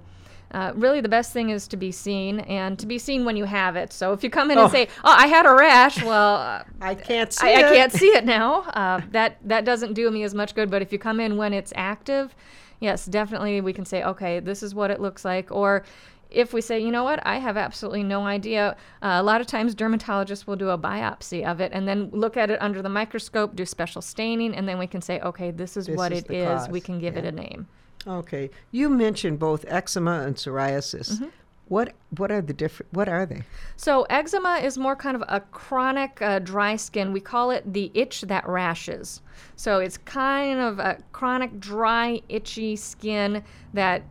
Uh, 0.52 0.72
really, 0.76 1.00
the 1.02 1.10
best 1.10 1.32
thing 1.32 1.50
is 1.52 1.68
to 1.68 1.78
be 1.78 1.92
seen, 1.92 2.40
and 2.42 2.80
to 2.80 2.88
be 2.88 2.98
seen 2.98 3.24
when 3.26 3.38
you 3.38 3.46
have 3.46 3.76
it. 3.76 3.94
So, 3.94 4.14
if 4.14 4.24
you 4.24 4.30
come 4.30 4.50
in 4.50 4.58
Oh. 4.58 4.64
and 4.64 4.72
say, 4.72 4.88
"Oh, 5.04 5.16
I 5.16 5.28
had 5.28 5.46
a 5.46 5.54
rash," 5.54 6.04
well, 6.04 6.36
uh, 6.38 6.64
I 6.82 6.96
can't 6.96 7.32
see 7.32 7.48
I, 7.48 7.62
I 7.62 7.70
it. 7.72 7.76
can't 7.76 7.92
see 7.92 8.08
it 8.08 8.26
now. 8.26 8.62
Uh, 8.80 9.02
that 9.12 9.38
that 9.46 9.66
doesn't 9.66 9.94
do 9.94 10.10
me 10.10 10.24
as 10.24 10.34
much 10.34 10.56
good. 10.56 10.72
But 10.72 10.82
if 10.82 10.92
you 10.94 10.98
come 11.00 11.20
in 11.20 11.38
when 11.38 11.54
it's 11.54 11.72
active, 11.76 12.34
yes, 12.80 13.06
definitely 13.06 13.62
we 13.62 13.74
can 13.74 13.86
say, 13.86 14.04
okay, 14.04 14.40
this 14.40 14.64
is 14.64 14.74
what 14.74 14.90
it 14.90 15.00
looks 15.02 15.24
like. 15.26 15.52
Or 15.52 15.84
if 16.32 16.54
we 16.54 16.62
say, 16.62 16.80
you 16.80 16.92
know 16.92 17.04
what, 17.04 17.20
I 17.26 17.38
have 17.40 17.58
absolutely 17.58 18.04
no 18.04 18.26
idea. 18.26 18.76
Uh, 19.02 19.18
a 19.20 19.24
lot 19.24 19.42
of 19.42 19.48
times 19.48 19.76
dermatologists 19.76 20.46
will 20.48 20.56
do 20.56 20.70
a 20.70 20.78
biopsy 20.78 21.44
of 21.46 21.60
it 21.60 21.72
and 21.74 21.88
then 21.88 22.10
look 22.12 22.38
at 22.38 22.50
it 22.52 22.62
under 22.62 22.82
the 22.82 22.90
microscope, 22.90 23.56
do 23.56 23.66
special 23.66 24.02
staining, 24.02 24.54
and 24.56 24.68
then 24.68 24.78
we 24.80 24.88
can 24.88 25.02
say, 25.02 25.20
okay, 25.22 25.52
this 25.52 25.76
is 25.76 25.88
This 25.88 25.98
what 25.98 26.12
is 26.12 26.24
it 26.24 26.32
is. 26.32 26.70
We 26.70 26.82
can 26.82 27.00
give 27.00 27.18
it 27.18 27.26
a 27.26 27.32
name. 27.32 27.68
Okay, 28.08 28.50
you 28.72 28.90
mentioned 28.90 29.40
both 29.40 29.66
eczema 29.68 30.22
and 30.22 30.36
psoriasis. 30.36 31.14
Mm-hmm. 31.14 31.26
What 31.68 31.94
what 32.18 32.32
are 32.32 32.42
the 32.42 32.54
different? 32.54 32.92
What 32.94 33.08
are 33.08 33.26
they? 33.28 33.44
So 33.76 34.04
eczema 34.10 34.56
is 34.64 34.78
more 34.78 34.96
kind 34.96 35.16
of 35.16 35.24
a 35.28 35.40
chronic 35.40 36.20
uh, 36.22 36.40
dry 36.40 36.76
skin. 36.78 37.14
We 37.14 37.20
call 37.20 37.52
it 37.52 37.72
the 37.72 37.92
itch 37.94 38.22
that 38.22 38.48
rashes. 38.48 39.22
So 39.56 39.80
it's 39.80 39.98
kind 39.98 40.60
of 40.60 40.80
a 40.80 40.98
chronic 41.12 41.60
dry 41.60 42.22
itchy 42.30 42.76
skin 42.76 43.44
that. 43.74 44.02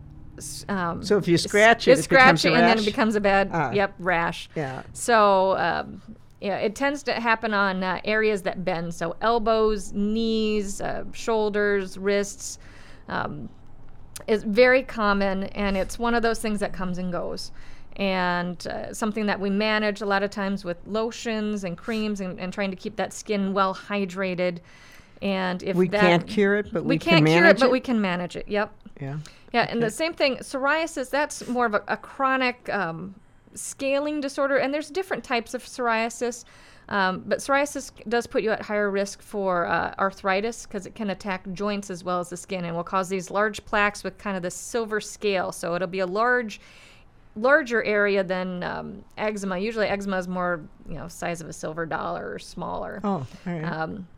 Um, 0.68 1.02
So 1.02 1.16
if 1.16 1.26
you 1.26 1.36
scratch 1.36 1.88
it, 1.88 1.90
you 1.90 1.96
it 1.98 2.02
scratch 2.04 2.42
becomes 2.42 2.44
a 2.44 2.48
it 2.48 2.54
and 2.54 2.62
then 2.68 2.78
it 2.78 2.84
becomes 2.84 3.16
a 3.16 3.20
bad 3.20 3.50
Ah. 3.52 3.72
yep 3.72 3.92
rash. 3.98 4.48
Yeah. 4.54 4.82
So 4.92 5.56
um, 5.56 6.00
yeah, 6.40 6.58
it 6.58 6.76
tends 6.76 7.02
to 7.04 7.14
happen 7.14 7.52
on 7.54 7.82
uh, 7.82 8.00
areas 8.04 8.42
that 8.42 8.64
bend. 8.64 8.94
So 8.94 9.16
elbows, 9.20 9.92
knees, 9.92 10.80
uh, 10.80 11.02
shoulders, 11.12 11.98
wrists. 11.98 12.60
Um, 13.08 13.48
is 14.26 14.42
very 14.42 14.82
common, 14.82 15.44
and 15.44 15.76
it's 15.76 15.98
one 15.98 16.14
of 16.14 16.22
those 16.22 16.40
things 16.40 16.60
that 16.60 16.72
comes 16.72 16.98
and 16.98 17.12
goes. 17.12 17.52
And 17.96 18.64
uh, 18.66 18.94
something 18.94 19.26
that 19.26 19.40
we 19.40 19.50
manage 19.50 20.02
a 20.02 20.06
lot 20.06 20.22
of 20.22 20.30
times 20.30 20.64
with 20.64 20.76
lotions 20.86 21.64
and 21.64 21.76
creams 21.76 22.20
and, 22.20 22.38
and 22.38 22.52
trying 22.52 22.70
to 22.70 22.76
keep 22.76 22.96
that 22.96 23.12
skin 23.12 23.52
well 23.52 23.74
hydrated. 23.74 24.58
And 25.20 25.62
if 25.64 25.74
We 25.74 25.88
that, 25.88 26.00
can't 26.00 26.26
cure 26.26 26.56
it, 26.56 26.72
but 26.72 26.84
we, 26.84 26.94
we 26.94 26.98
can 26.98 27.10
can't 27.10 27.24
manage 27.24 27.38
cure 27.38 27.46
it, 27.48 27.56
it. 27.56 27.60
but 27.60 27.70
we 27.72 27.80
can 27.80 28.00
manage 28.00 28.36
it. 28.36 28.46
Yep. 28.48 28.72
yeah. 29.00 29.18
Yeah, 29.52 29.66
and 29.70 29.82
the 29.82 29.90
same 29.90 30.12
thing, 30.12 30.36
psoriasis, 30.36 31.08
that's 31.08 31.48
more 31.48 31.64
of 31.64 31.74
a, 31.74 31.82
a 31.88 31.96
chronic 31.96 32.68
um, 32.68 33.14
scaling 33.54 34.20
disorder, 34.20 34.56
and 34.56 34.72
there's 34.72 34.90
different 34.90 35.24
types 35.24 35.54
of 35.54 35.64
psoriasis. 35.64 36.44
Um, 36.88 37.22
but 37.26 37.38
psoriasis 37.40 37.92
does 38.08 38.26
put 38.26 38.42
you 38.42 38.50
at 38.50 38.62
higher 38.62 38.90
risk 38.90 39.20
for 39.20 39.66
uh, 39.66 39.94
arthritis 39.98 40.64
because 40.64 40.86
it 40.86 40.94
can 40.94 41.10
attack 41.10 41.50
joints 41.52 41.90
as 41.90 42.02
well 42.02 42.18
as 42.18 42.30
the 42.30 42.36
skin 42.36 42.64
and 42.64 42.74
will 42.74 42.82
cause 42.84 43.10
these 43.10 43.30
large 43.30 43.62
plaques 43.66 44.02
with 44.02 44.16
kind 44.16 44.38
of 44.38 44.42
this 44.42 44.54
silver 44.54 44.98
scale. 45.00 45.52
So 45.52 45.74
it'll 45.74 45.86
be 45.88 45.98
a 45.98 46.06
large 46.06 46.60
larger 47.36 47.82
area 47.84 48.24
than 48.24 48.62
um, 48.62 49.04
eczema. 49.16 49.58
Usually, 49.58 49.86
eczema 49.86 50.18
is 50.18 50.28
more, 50.28 50.60
you 50.88 50.94
know, 50.94 51.08
size 51.08 51.40
of 51.40 51.48
a 51.48 51.52
silver 51.52 51.86
dollar 51.86 52.32
or 52.32 52.38
smaller. 52.38 53.00
Oh, 53.04 53.26
right. 53.44 53.62
Um, 53.62 54.08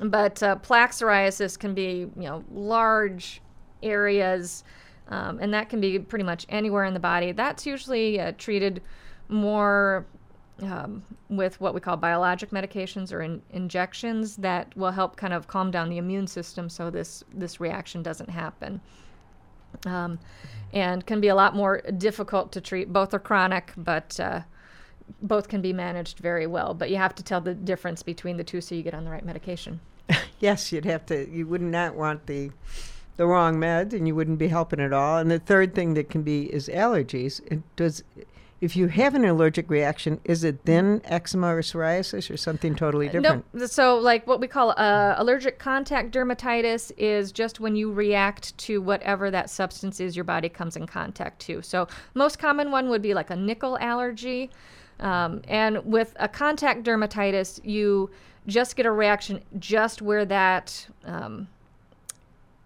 but 0.00 0.42
uh, 0.42 0.56
plaque 0.56 0.92
psoriasis 0.92 1.58
can 1.58 1.74
be, 1.74 2.06
you 2.16 2.28
know, 2.28 2.44
large 2.52 3.40
areas, 3.82 4.64
um, 5.08 5.38
and 5.40 5.52
that 5.52 5.68
can 5.68 5.80
be 5.80 5.98
pretty 5.98 6.24
much 6.24 6.46
anywhere 6.48 6.84
in 6.84 6.94
the 6.94 7.00
body. 7.00 7.32
That's 7.32 7.66
usually 7.66 8.20
uh, 8.20 8.32
treated 8.38 8.82
more 9.28 10.06
um, 10.62 11.02
with 11.28 11.60
what 11.60 11.74
we 11.74 11.80
call 11.80 11.96
biologic 11.96 12.50
medications 12.50 13.12
or 13.12 13.22
in- 13.22 13.42
injections 13.50 14.36
that 14.36 14.74
will 14.76 14.92
help 14.92 15.16
kind 15.16 15.32
of 15.32 15.48
calm 15.48 15.70
down 15.70 15.88
the 15.90 15.98
immune 15.98 16.26
system 16.26 16.68
so 16.68 16.90
this 16.90 17.24
this 17.32 17.60
reaction 17.60 18.02
doesn't 18.02 18.30
happen. 18.30 18.80
Um, 19.86 20.18
and 20.72 21.04
can 21.04 21.20
be 21.20 21.28
a 21.28 21.34
lot 21.34 21.54
more 21.54 21.80
difficult 21.98 22.52
to 22.52 22.60
treat. 22.60 22.92
Both 22.92 23.12
are 23.12 23.18
chronic, 23.18 23.72
but 23.76 24.18
uh, 24.20 24.40
both 25.20 25.48
can 25.48 25.60
be 25.60 25.72
managed 25.72 26.18
very 26.18 26.46
well. 26.46 26.74
But 26.74 26.90
you 26.90 26.96
have 26.96 27.14
to 27.16 27.22
tell 27.22 27.40
the 27.40 27.54
difference 27.54 28.02
between 28.02 28.36
the 28.36 28.44
two 28.44 28.60
so 28.60 28.74
you 28.74 28.82
get 28.82 28.94
on 28.94 29.04
the 29.04 29.10
right 29.10 29.24
medication. 29.24 29.80
yes, 30.38 30.72
you'd 30.72 30.84
have 30.84 31.04
to. 31.06 31.28
You 31.28 31.46
would 31.48 31.60
not 31.60 31.94
want 31.94 32.26
the 32.26 32.50
the 33.16 33.26
wrong 33.26 33.58
med, 33.58 33.94
and 33.94 34.06
you 34.06 34.14
wouldn't 34.14 34.38
be 34.38 34.48
helping 34.48 34.80
at 34.80 34.92
all. 34.92 35.18
And 35.18 35.30
the 35.30 35.38
third 35.38 35.74
thing 35.74 35.94
that 35.94 36.10
can 36.10 36.22
be 36.22 36.52
is 36.52 36.68
allergies. 36.68 37.40
It 37.50 37.62
does. 37.76 38.02
If 38.60 38.76
you 38.76 38.86
have 38.86 39.14
an 39.14 39.24
allergic 39.24 39.68
reaction, 39.68 40.20
is 40.24 40.42
it 40.42 40.64
then 40.64 41.02
eczema 41.04 41.54
or 41.54 41.60
psoriasis 41.60 42.30
or 42.30 42.36
something 42.38 42.74
totally 42.74 43.08
different? 43.08 43.44
No, 43.52 43.66
so 43.66 43.98
like 43.98 44.26
what 44.26 44.40
we 44.40 44.46
call 44.46 44.70
uh, 44.78 45.14
allergic 45.18 45.58
contact 45.58 46.14
dermatitis 46.14 46.90
is 46.96 47.30
just 47.30 47.60
when 47.60 47.76
you 47.76 47.92
react 47.92 48.56
to 48.58 48.80
whatever 48.80 49.30
that 49.30 49.50
substance 49.50 50.00
is 50.00 50.16
your 50.16 50.24
body 50.24 50.48
comes 50.48 50.76
in 50.76 50.86
contact 50.86 51.40
to. 51.42 51.60
So 51.60 51.88
most 52.14 52.38
common 52.38 52.70
one 52.70 52.88
would 52.88 53.02
be 53.02 53.12
like 53.12 53.28
a 53.28 53.36
nickel 53.36 53.76
allergy, 53.80 54.50
um, 55.00 55.42
and 55.46 55.84
with 55.84 56.14
a 56.18 56.28
contact 56.28 56.84
dermatitis, 56.84 57.60
you 57.64 58.10
just 58.46 58.76
get 58.76 58.86
a 58.86 58.90
reaction 58.90 59.42
just 59.58 60.00
where 60.00 60.24
that 60.24 60.86
um, 61.04 61.48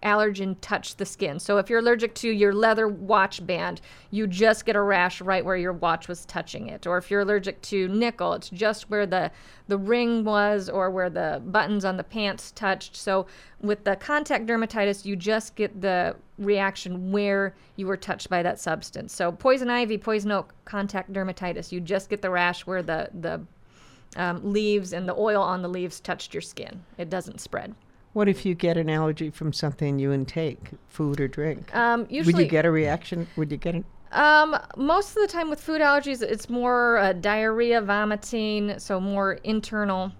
allergen 0.03 0.55
touched 0.61 0.97
the 0.97 1.05
skin. 1.05 1.39
So 1.39 1.57
if 1.57 1.69
you're 1.69 1.79
allergic 1.79 2.13
to 2.15 2.29
your 2.29 2.53
leather 2.53 2.87
watch 2.87 3.45
band, 3.45 3.81
you 4.11 4.27
just 4.27 4.65
get 4.65 4.75
a 4.75 4.81
rash 4.81 5.21
right 5.21 5.43
where 5.43 5.57
your 5.57 5.73
watch 5.73 6.07
was 6.07 6.25
touching 6.25 6.67
it. 6.67 6.87
Or 6.87 6.97
if 6.97 7.11
you're 7.11 7.21
allergic 7.21 7.61
to 7.63 7.87
nickel, 7.87 8.33
it's 8.33 8.49
just 8.49 8.89
where 8.89 9.05
the 9.05 9.31
the 9.67 9.77
ring 9.77 10.23
was 10.23 10.67
or 10.67 10.89
where 10.89 11.09
the 11.09 11.41
buttons 11.45 11.85
on 11.85 11.97
the 11.97 12.03
pants 12.03 12.51
touched. 12.51 12.95
So 12.95 13.27
with 13.61 13.83
the 13.83 13.95
contact 13.95 14.47
dermatitis, 14.47 15.05
you 15.05 15.15
just 15.15 15.55
get 15.55 15.81
the 15.81 16.15
reaction 16.39 17.11
where 17.11 17.53
you 17.75 17.85
were 17.85 17.97
touched 17.97 18.29
by 18.29 18.41
that 18.41 18.59
substance. 18.59 19.13
So 19.13 19.31
poison 19.31 19.69
ivy, 19.69 19.97
poison 19.97 20.31
oak, 20.31 20.53
contact 20.65 21.13
dermatitis, 21.13 21.71
you 21.71 21.79
just 21.81 22.09
get 22.09 22.21
the 22.21 22.29
rash 22.29 22.65
where 22.65 22.81
the 22.81 23.09
the 23.19 23.41
um, 24.15 24.53
leaves 24.53 24.93
and 24.93 25.07
the 25.07 25.13
oil 25.13 25.41
on 25.41 25.61
the 25.61 25.69
leaves 25.69 25.99
touched 25.99 26.33
your 26.33 26.41
skin. 26.41 26.83
It 26.97 27.09
doesn't 27.09 27.41
spread. 27.41 27.75
What 28.13 28.27
if 28.27 28.45
you 28.45 28.55
get 28.55 28.77
an 28.77 28.89
allergy 28.89 29.29
from 29.29 29.53
something 29.53 29.99
you 29.99 30.11
intake, 30.11 30.71
food 30.87 31.19
or 31.19 31.27
drink? 31.27 31.73
Um, 31.75 32.07
usually, 32.09 32.33
Would 32.33 32.43
you 32.43 32.49
get 32.49 32.65
a 32.65 32.71
reaction? 32.71 33.27
Would 33.35 33.51
you 33.51 33.57
get 33.57 33.75
it? 33.75 33.85
Um, 34.11 34.57
most 34.75 35.15
of 35.15 35.21
the 35.21 35.27
time 35.27 35.49
with 35.49 35.61
food 35.61 35.81
allergies, 35.81 36.23
it's 36.23 36.49
more 36.49 36.97
uh, 36.97 37.13
diarrhea, 37.13 37.81
vomiting, 37.81 38.79
so 38.79 38.99
more 38.99 39.33
internal. 39.43 40.11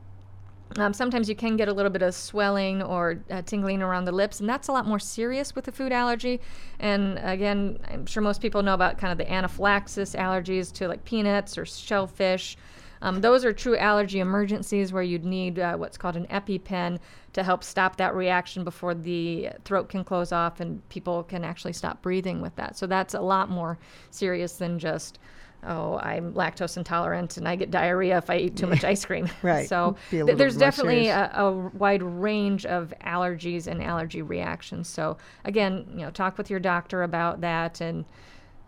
Um, 0.78 0.94
sometimes 0.94 1.28
you 1.28 1.36
can 1.36 1.58
get 1.58 1.68
a 1.68 1.74
little 1.74 1.90
bit 1.90 2.04
of 2.04 2.14
swelling 2.14 2.84
or 2.84 3.24
uh, 3.32 3.42
tingling 3.42 3.82
around 3.82 4.06
the 4.06 4.12
lips, 4.12 4.40
and 4.40 4.48
that's 4.48 4.68
a 4.68 4.72
lot 4.72 4.86
more 4.86 5.00
serious 5.00 5.56
with 5.56 5.68
a 5.68 5.72
food 5.72 5.92
allergy. 5.92 6.40
And 6.80 7.18
again, 7.24 7.80
I'm 7.88 8.06
sure 8.06 8.22
most 8.22 8.40
people 8.40 8.62
know 8.62 8.76
about 8.76 9.00
kind 9.00 9.12
of 9.12 9.18
the 9.18 9.32
anaphylaxis 9.32 10.14
allergies 10.14 10.72
to 10.74 10.88
like 10.88 11.04
peanuts 11.06 11.58
or 11.58 11.66
shellfish. 11.66 12.56
Um, 13.02 13.22
those 13.22 13.46
are 13.46 13.54
true 13.54 13.78
allergy 13.78 14.20
emergencies 14.20 14.94
where 14.94 15.02
you'd 15.02 15.26
need 15.26 15.58
uh, 15.58 15.78
what's 15.78 15.98
called 15.98 16.18
an 16.18 16.28
EpiPen 16.28 17.00
to 17.34 17.44
help 17.44 17.64
stop 17.64 17.98
that 17.98 18.16
reaction 18.16 18.64
before 18.64 18.96
the 18.96 19.50
throat 19.66 19.90
can 19.90 20.04
close 20.04 20.32
off 20.32 20.60
and 20.60 20.88
people 20.90 21.24
can 21.24 21.44
actually 21.44 21.74
stop 21.74 22.02
breathing 22.02 22.42
with 22.42 22.56
that. 22.56 22.78
So 22.78 22.88
that's 22.88 23.14
a 23.14 23.22
lot 23.22 23.50
more 23.50 23.78
serious 24.10 24.54
than 24.54 24.80
just, 24.80 25.20
oh, 25.64 25.98
I'm 26.00 26.34
lactose 26.34 26.78
intolerant 26.78 27.38
and 27.38 27.48
I 27.48 27.56
get 27.56 27.70
diarrhea 27.70 28.18
if 28.18 28.30
I 28.30 28.38
eat 28.38 28.56
too 28.56 28.68
much 28.68 28.84
ice 28.96 29.06
cream. 29.06 29.30
Right. 29.44 29.70
So 29.70 29.96
th- 30.10 30.38
there's 30.38 30.58
definitely 30.58 31.08
a, 31.08 31.32
a 31.34 31.52
wide 31.52 32.02
range 32.02 32.66
of 32.66 32.94
allergies 33.04 33.68
and 33.68 33.84
allergy 33.84 34.22
reactions. 34.22 34.88
So 34.88 35.18
again, 35.46 35.86
you 35.92 36.00
know, 36.00 36.12
talk 36.12 36.38
with 36.38 36.50
your 36.50 36.60
doctor 36.60 37.04
about 37.04 37.42
that 37.42 37.82
and 37.82 38.06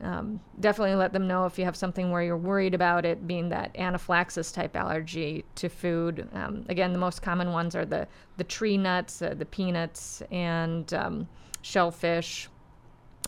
um, 0.04 0.40
definitely 0.60 0.96
let 0.96 1.14
them 1.14 1.28
know 1.28 1.46
if 1.46 1.60
you 1.60 1.66
have 1.66 1.76
something 1.76 2.12
where 2.12 2.24
you're 2.24 2.38
worried 2.38 2.74
about 2.74 3.06
it 3.06 3.28
being 3.28 3.50
that 3.50 3.76
anaphylaxis 3.78 4.52
type 4.52 4.76
allergy 4.76 5.46
to 5.56 5.70
food. 5.70 6.28
Um, 6.34 6.66
again, 6.70 6.94
the 6.94 7.00
most 7.00 7.22
common 7.22 7.52
ones 7.52 7.76
are 7.76 7.86
the, 7.86 8.08
the 8.38 8.44
tree 8.44 8.78
nuts, 8.78 9.22
uh, 9.22 9.34
the 9.36 9.46
peanuts, 9.46 10.22
and 10.32 10.92
um, 10.94 11.28
shellfish 11.62 12.50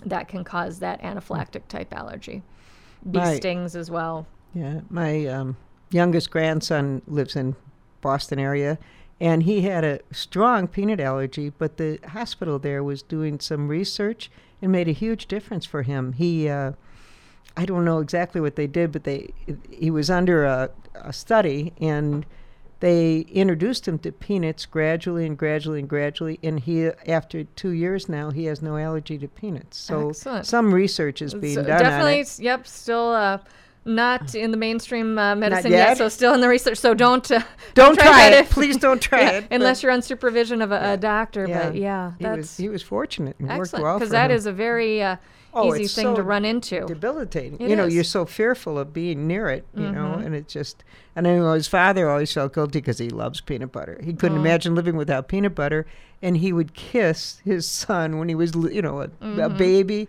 that 0.05 0.27
can 0.27 0.43
cause 0.43 0.79
that 0.79 1.01
anaphylactic 1.01 1.67
type 1.67 1.93
allergy. 1.93 2.41
Bee 3.09 3.19
Right. 3.19 3.37
stings 3.37 3.75
as 3.75 3.91
well. 3.91 4.25
Yeah, 4.53 4.81
my 4.89 5.25
um, 5.27 5.57
youngest 5.91 6.31
grandson 6.31 7.01
lives 7.07 7.35
in 7.35 7.55
Boston 8.01 8.39
area, 8.39 8.77
and 9.19 9.43
he 9.43 9.61
had 9.61 9.83
a 9.83 9.99
strong 10.11 10.67
peanut 10.67 10.99
allergy. 10.99 11.49
But 11.49 11.77
the 11.77 11.99
hospital 12.09 12.59
there 12.59 12.83
was 12.83 13.01
doing 13.01 13.39
some 13.39 13.67
research 13.67 14.29
and 14.63 14.71
made 14.71 14.87
a 14.87 14.93
huge 14.93 15.27
difference 15.27 15.65
for 15.65 15.83
him. 15.83 16.13
He, 16.13 16.49
uh, 16.49 16.71
I 17.55 17.65
don't 17.65 17.85
know 17.85 17.99
exactly 17.99 18.41
what 18.41 18.55
they 18.55 18.65
did, 18.65 18.91
but 18.91 19.03
they 19.03 19.33
he 19.69 19.91
was 19.91 20.09
under 20.09 20.45
a, 20.45 20.71
a 20.95 21.13
study 21.13 21.73
and. 21.79 22.25
They 22.79 23.19
introduced 23.31 23.87
him 23.87 23.97
to 23.99 24.11
peanuts 24.11 24.65
gradually 24.65 25.25
and 25.25 25.37
gradually 25.37 25.79
and 25.79 25.87
gradually, 25.87 26.37
and 26.43 26.59
he, 26.59 26.87
after 27.07 27.45
two 27.45 27.69
years 27.69 28.09
now, 28.09 28.29
he 28.29 28.43
has 28.43 28.61
no 28.61 28.75
allergy 28.75 29.17
to 29.19 29.27
peanuts. 29.29 29.77
So 29.77 30.09
Excellent. 30.09 30.45
some 30.45 30.73
research 30.73 31.21
is 31.21 31.33
being 31.33 31.55
So 31.55 31.63
done 31.63 31.79
definitely, 31.81 32.15
on 32.15 32.19
it. 32.19 32.39
yep, 32.39 32.67
still 32.67 33.11
uh, 33.13 33.37
not 33.85 34.33
in 34.35 34.51
the 34.51 34.57
mainstream 34.57 35.17
uh, 35.17 35.35
medicine 35.35 35.71
yet. 35.71 35.89
yet. 35.89 35.97
So 35.97 36.09
still 36.09 36.33
in 36.33 36.41
the 36.41 36.47
research. 36.47 36.77
So 36.77 36.93
don't 36.93 37.29
uh, 37.31 37.41
Don't 37.73 37.97
try 37.99 38.27
it. 38.27 38.33
if- 38.33 38.49
Please 38.49 38.77
don't 38.77 39.01
try 39.01 39.21
yeah, 39.21 39.31
it, 39.31 39.47
unless 39.51 39.83
you're 39.83 39.91
on 39.91 40.01
supervision 40.01 40.61
of 40.61 40.71
a, 40.71 40.93
a 40.93 40.97
doctor. 40.97 41.47
But 41.47 41.75
yeah, 41.75 42.13
he 42.19 42.25
was 42.25 42.57
he 42.57 42.69
was 42.69 42.81
fortunate 42.83 43.35
and 43.39 43.49
worked 43.57 43.73
well 43.73 43.97
because 43.97 44.11
that 44.11 44.31
him. 44.31 44.37
is 44.37 44.45
a 44.45 44.53
very 44.53 45.01
uh, 45.01 45.17
Oh, 45.55 45.75
easy 45.75 45.85
thing 46.01 46.05
so 46.05 46.15
to 46.15 46.23
run 46.23 46.45
into. 46.45 46.83
debilitating. 46.87 47.59
It 47.59 47.69
you 47.69 47.75
know, 47.75 47.85
is. 47.85 47.93
you're 47.93 48.03
so 48.03 48.25
fearful 48.25 48.79
of 48.79 48.91
being 48.91 49.27
near 49.27 49.49
it. 49.49 49.65
You 49.75 49.91
know, 49.91 50.15
Mhm. 50.17 50.25
and 50.25 50.35
it 50.35 50.47
just. 50.47 50.83
And 51.15 51.27
I 51.27 51.35
know 51.35 51.53
his 51.53 51.67
father 51.67 52.09
always 52.09 52.33
felt 52.33 52.55
guilty 52.55 52.79
because 52.79 52.97
he 52.97 53.09
loves 53.09 53.39
peanut 53.39 53.71
butter. 53.71 53.99
He 54.03 54.13
couldn't 54.13 54.39
Oh. 54.39 54.41
imagine 54.41 54.73
living 54.73 54.95
without 54.97 55.27
peanut 55.27 55.53
butter, 55.53 55.85
and 56.23 56.37
he 56.37 56.51
would 56.51 56.73
kiss 56.73 57.39
his 57.45 57.67
son 57.67 58.17
when 58.17 58.29
he 58.29 58.35
was, 58.35 58.55
you 58.55 58.81
know, 58.81 59.01
a, 59.01 59.03
a 59.03 59.07
Mhm. 59.49 59.57
baby. 59.59 60.07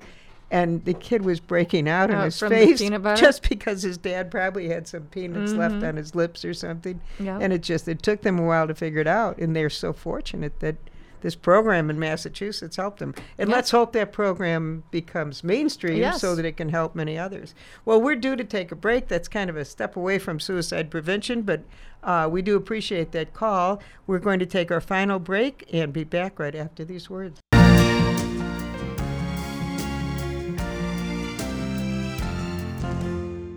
And 0.50 0.84
the 0.84 0.94
kid 0.94 1.24
was 1.24 1.40
breaking 1.40 1.88
out 1.88 2.10
in 2.10 2.16
Uh, 2.16 2.24
his 2.26 2.38
face 2.38 2.80
just 3.16 3.48
because 3.48 3.82
his 3.82 3.96
dad 3.98 4.30
probably 4.30 4.68
had 4.68 4.86
some 4.86 5.04
peanuts 5.04 5.52
left 5.52 5.76
Mhm. 5.76 5.88
on 5.88 5.96
his 5.96 6.14
lips 6.14 6.44
or 6.44 6.54
something. 6.54 7.00
Yeah. 7.18 7.38
And 7.40 7.52
it 7.52 7.62
just 7.62 7.88
it 7.88 8.02
took 8.02 8.22
them 8.22 8.38
a 8.38 8.42
while 8.42 8.68
to 8.68 8.74
figure 8.74 9.00
it 9.00 9.06
out, 9.08 9.38
and 9.38 9.56
they're 9.56 9.70
so 9.70 9.92
fortunate 9.92 10.60
that 10.60 10.76
this 11.22 11.34
program 11.34 11.88
in 11.88 11.98
Massachusetts 11.98 12.76
helped 12.76 12.98
them. 12.98 13.14
And 13.38 13.48
Yeah. 13.48 13.56
let's 13.56 13.70
hope 13.70 13.94
that 13.94 14.12
program 14.12 14.82
becomes 14.90 15.42
mainstream 15.42 15.96
Yes. 15.96 16.20
so 16.20 16.34
that 16.34 16.44
it 16.44 16.58
can 16.58 16.68
help 16.68 16.94
many 16.94 17.18
others. 17.18 17.54
Well, 17.86 17.98
we're 18.00 18.14
due 18.16 18.36
to 18.36 18.44
take 18.44 18.70
a 18.70 18.76
break. 18.76 19.08
That's 19.08 19.26
kind 19.26 19.48
of 19.48 19.56
a 19.56 19.64
step 19.64 19.96
away 19.96 20.18
from 20.18 20.38
suicide 20.38 20.90
prevention, 20.90 21.40
but 21.40 21.62
uh, 22.02 22.28
we 22.30 22.42
do 22.42 22.54
appreciate 22.56 23.12
that 23.12 23.32
call. 23.32 23.80
We're 24.06 24.18
going 24.18 24.38
to 24.40 24.44
take 24.46 24.70
our 24.70 24.82
final 24.82 25.18
break 25.18 25.66
and 25.72 25.90
be 25.94 26.04
back 26.04 26.38
right 26.38 26.54
after 26.54 26.84
these 26.84 27.08
words. 27.08 27.40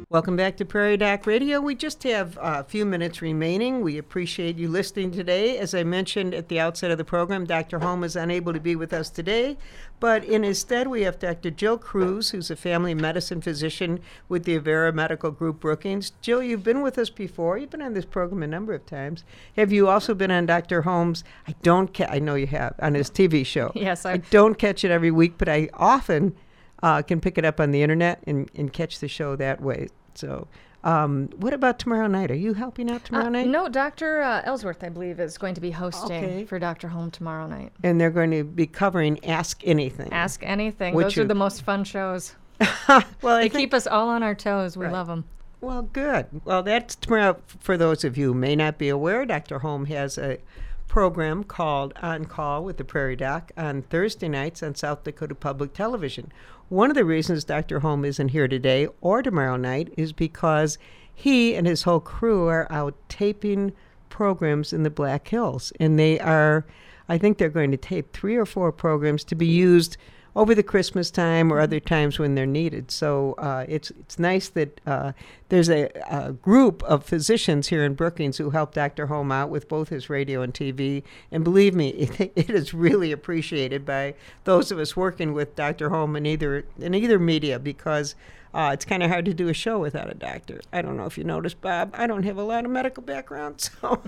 Welcome 0.09 0.37
back 0.37 0.55
to 0.55 0.63
Prairie 0.63 0.95
Doc 0.95 1.27
Radio. 1.27 1.59
We 1.59 1.75
just 1.75 2.01
have 2.03 2.37
a 2.41 2.63
few 2.63 2.85
minutes 2.85 3.21
remaining. 3.21 3.81
We 3.81 3.97
appreciate 3.97 4.55
you 4.57 4.69
listening 4.69 5.11
today. 5.11 5.57
As 5.57 5.73
I 5.75 5.83
mentioned 5.83 6.33
at 6.33 6.47
the 6.47 6.61
outset 6.61 6.91
of 6.91 6.97
the 6.97 7.03
program, 7.03 7.45
Dr. 7.45 7.79
Holm 7.79 8.05
is 8.05 8.15
unable 8.15 8.53
to 8.53 8.59
be 8.61 8.73
with 8.77 8.93
us 8.93 9.09
today, 9.09 9.57
but 9.99 10.23
in 10.23 10.43
his 10.43 10.59
stead, 10.59 10.87
we 10.87 11.01
have 11.01 11.19
Dr. 11.19 11.51
Jill 11.51 11.77
Kruse, 11.77 12.29
who's 12.29 12.49
a 12.49 12.55
family 12.55 12.93
medicine 12.93 13.41
physician 13.41 13.99
with 14.29 14.45
the 14.45 14.57
Avera 14.57 14.93
Medical 14.93 15.29
Group 15.29 15.59
Brookings. 15.59 16.13
Jill, 16.21 16.41
you've 16.41 16.63
been 16.63 16.81
with 16.81 16.97
us 16.97 17.09
before. 17.09 17.57
You've 17.57 17.71
been 17.71 17.81
on 17.81 17.93
this 17.93 18.05
program 18.05 18.43
a 18.43 18.47
number 18.47 18.73
of 18.73 18.85
times. 18.85 19.25
Have 19.57 19.73
you 19.73 19.89
also 19.89 20.13
been 20.15 20.31
on 20.31 20.45
Dr. 20.45 20.83
Holm's? 20.83 21.25
I 21.49 21.55
don't. 21.63 21.93
Ca- 21.93 22.07
I 22.09 22.19
know 22.19 22.35
you 22.35 22.47
have 22.47 22.75
on 22.81 22.93
his 22.93 23.09
TV 23.11 23.45
show. 23.45 23.73
Yes, 23.75 24.05
I 24.05 24.13
I- 24.13 24.17
don't 24.17 24.57
catch 24.57 24.85
it 24.85 24.91
every 24.91 25.11
week, 25.11 25.33
but 25.37 25.49
I 25.49 25.67
often 25.73 26.33
uh, 26.81 27.01
can 27.01 27.19
pick 27.19 27.37
it 27.37 27.43
up 27.43 27.59
on 27.59 27.71
the 27.71 27.81
internet 27.81 28.23
and, 28.25 28.49
and 28.55 28.71
catch 28.71 28.99
the 28.99 29.07
show 29.09 29.35
that 29.35 29.59
way. 29.59 29.89
So, 30.17 30.47
um, 30.83 31.29
what 31.37 31.53
about 31.53 31.77
tomorrow 31.77 32.07
night? 32.07 32.31
Are 32.31 32.35
you 32.35 32.55
helping 32.55 32.89
out 32.89 33.05
tomorrow 33.05 33.27
Uh, 33.27 33.29
night? 33.29 33.47
no, 33.47 33.69
Dr. 33.69 34.21
Uh, 34.21 34.41
Ellsworth, 34.45 34.83
I 34.83 34.89
believe, 34.89 35.19
is 35.19 35.37
going 35.37 35.53
to 35.53 35.61
be 35.61 35.71
hosting 35.71 36.23
Okay. 36.23 36.45
for 36.45 36.57
Dr. 36.57 36.87
Holm 36.87 37.11
tomorrow 37.11 37.45
night. 37.47 37.71
And 37.83 38.01
they're 38.01 38.09
going 38.09 38.31
to 38.31 38.43
be 38.43 38.65
covering 38.65 39.23
Ask 39.23 39.61
Anything. 39.65 40.11
Ask 40.11 40.41
anything. 40.43 40.95
Which 40.95 41.15
Those 41.15 41.17
are 41.19 41.25
the 41.27 41.35
most 41.35 41.61
fun 41.61 41.83
shows. 41.83 42.35
well, 43.21 43.37
They 43.37 43.49
keep 43.49 43.73
us 43.75 43.85
all 43.85 44.09
on 44.09 44.23
our 44.23 44.33
toes. 44.33 44.75
We 44.75 44.85
Right. 44.85 44.93
love 44.93 45.05
them. 45.07 45.25
well, 45.61 45.83
good. 45.83 46.25
Well, 46.45 46.63
that's 46.63 46.95
tomorrow. 46.95 47.37
For 47.59 47.77
those 47.77 48.03
of 48.03 48.17
you 48.17 48.27
who 48.29 48.33
may 48.33 48.55
not 48.55 48.79
be 48.79 48.89
aware, 48.89 49.23
Dr. 49.25 49.59
Holm 49.59 49.85
has 49.85 50.17
a 50.17 50.39
program 50.87 51.43
called 51.43 51.93
On 52.01 52.25
Call 52.25 52.63
with 52.63 52.77
the 52.77 52.83
Prairie 52.83 53.15
Doc 53.15 53.51
on 53.55 53.83
Thursday 53.83 54.29
nights 54.29 54.63
on 54.63 54.73
South 54.73 55.03
Dakota 55.03 55.35
Public 55.35 55.73
Television. 55.73 56.31
One 56.69 56.89
of 56.89 56.95
the 56.95 57.05
reasons 57.05 57.45
Dr. 57.45 57.79
Holm 57.79 58.03
isn't 58.03 58.29
here 58.29 58.49
today 58.49 58.89
or 58.99 59.21
tomorrow 59.21 59.55
night 59.55 59.93
is 59.95 60.11
because 60.11 60.77
he 61.13 61.55
and 61.55 61.65
his 61.65 61.83
whole 61.83 62.01
crew 62.01 62.47
are 62.47 62.69
out 62.69 62.93
taping 63.07 63.71
programs 64.09 64.73
in 64.73 64.83
the 64.83 64.89
Black 64.89 65.29
Hills, 65.29 65.71
and 65.79 65.97
they 65.97 66.19
are. 66.19 66.65
I 67.07 67.17
think 67.17 67.37
they're 67.37 67.47
going 67.47 67.71
to 67.71 67.77
tape 67.77 68.11
three 68.11 68.35
or 68.35 68.45
four 68.45 68.73
programs 68.73 69.23
to 69.25 69.35
be 69.35 69.45
used 69.45 69.95
over 70.37 70.53
the 70.53 70.61
Christmas 70.61 71.09
time 71.09 71.51
or 71.51 71.59
other 71.59 71.79
times 71.79 72.19
when 72.19 72.35
they're 72.35 72.45
needed. 72.45 72.91
So 72.91 73.33
uh, 73.39 73.65
it's 73.67 73.89
it's 73.89 74.19
nice 74.19 74.49
that 74.49 74.79
uh, 74.85 75.13
there's 75.49 75.67
a, 75.67 75.89
a 76.09 76.33
group 76.33 76.83
of 76.83 77.03
physicians 77.03 77.69
here 77.69 77.83
in 77.83 77.95
Brookings 77.95 78.37
who 78.37 78.51
help 78.51 78.75
Dr. 78.75 79.07
Holm 79.07 79.31
out 79.31 79.49
with 79.49 79.67
both 79.67 79.89
his 79.89 80.11
radio 80.11 80.43
and 80.43 80.53
TV. 80.53 81.01
And 81.31 81.43
believe 81.43 81.73
me, 81.73 81.89
it, 82.19 82.31
it 82.35 82.49
is 82.51 82.71
really 82.71 83.11
appreciated 83.11 83.83
by 83.83 84.13
those 84.43 84.71
of 84.71 84.77
us 84.77 84.95
working 84.95 85.33
with 85.33 85.55
Dr. 85.55 85.89
Holm 85.89 86.15
in 86.15 86.27
either 86.27 86.65
in 86.79 86.93
either 86.93 87.19
media 87.19 87.59
because. 87.59 88.15
Uh, 88.53 88.71
it's 88.73 88.85
kind 88.85 89.03
of 89.03 89.09
hard 89.09 89.25
to 89.25 89.33
do 89.33 89.49
a 89.49 89.53
show 89.53 89.79
without 89.79 90.09
a 90.09 90.13
doctor. 90.13 90.61
I 90.71 90.81
don't 90.81 90.97
know 90.97 91.05
if 91.05 91.17
you 91.17 91.23
noticed, 91.23 91.61
Bob. 91.61 91.93
I 91.93 92.07
don't 92.07 92.23
have 92.23 92.37
a 92.37 92.43
lot 92.43 92.65
of 92.65 92.71
medical 92.71 93.03
background, 93.03 93.61
so 93.81 94.01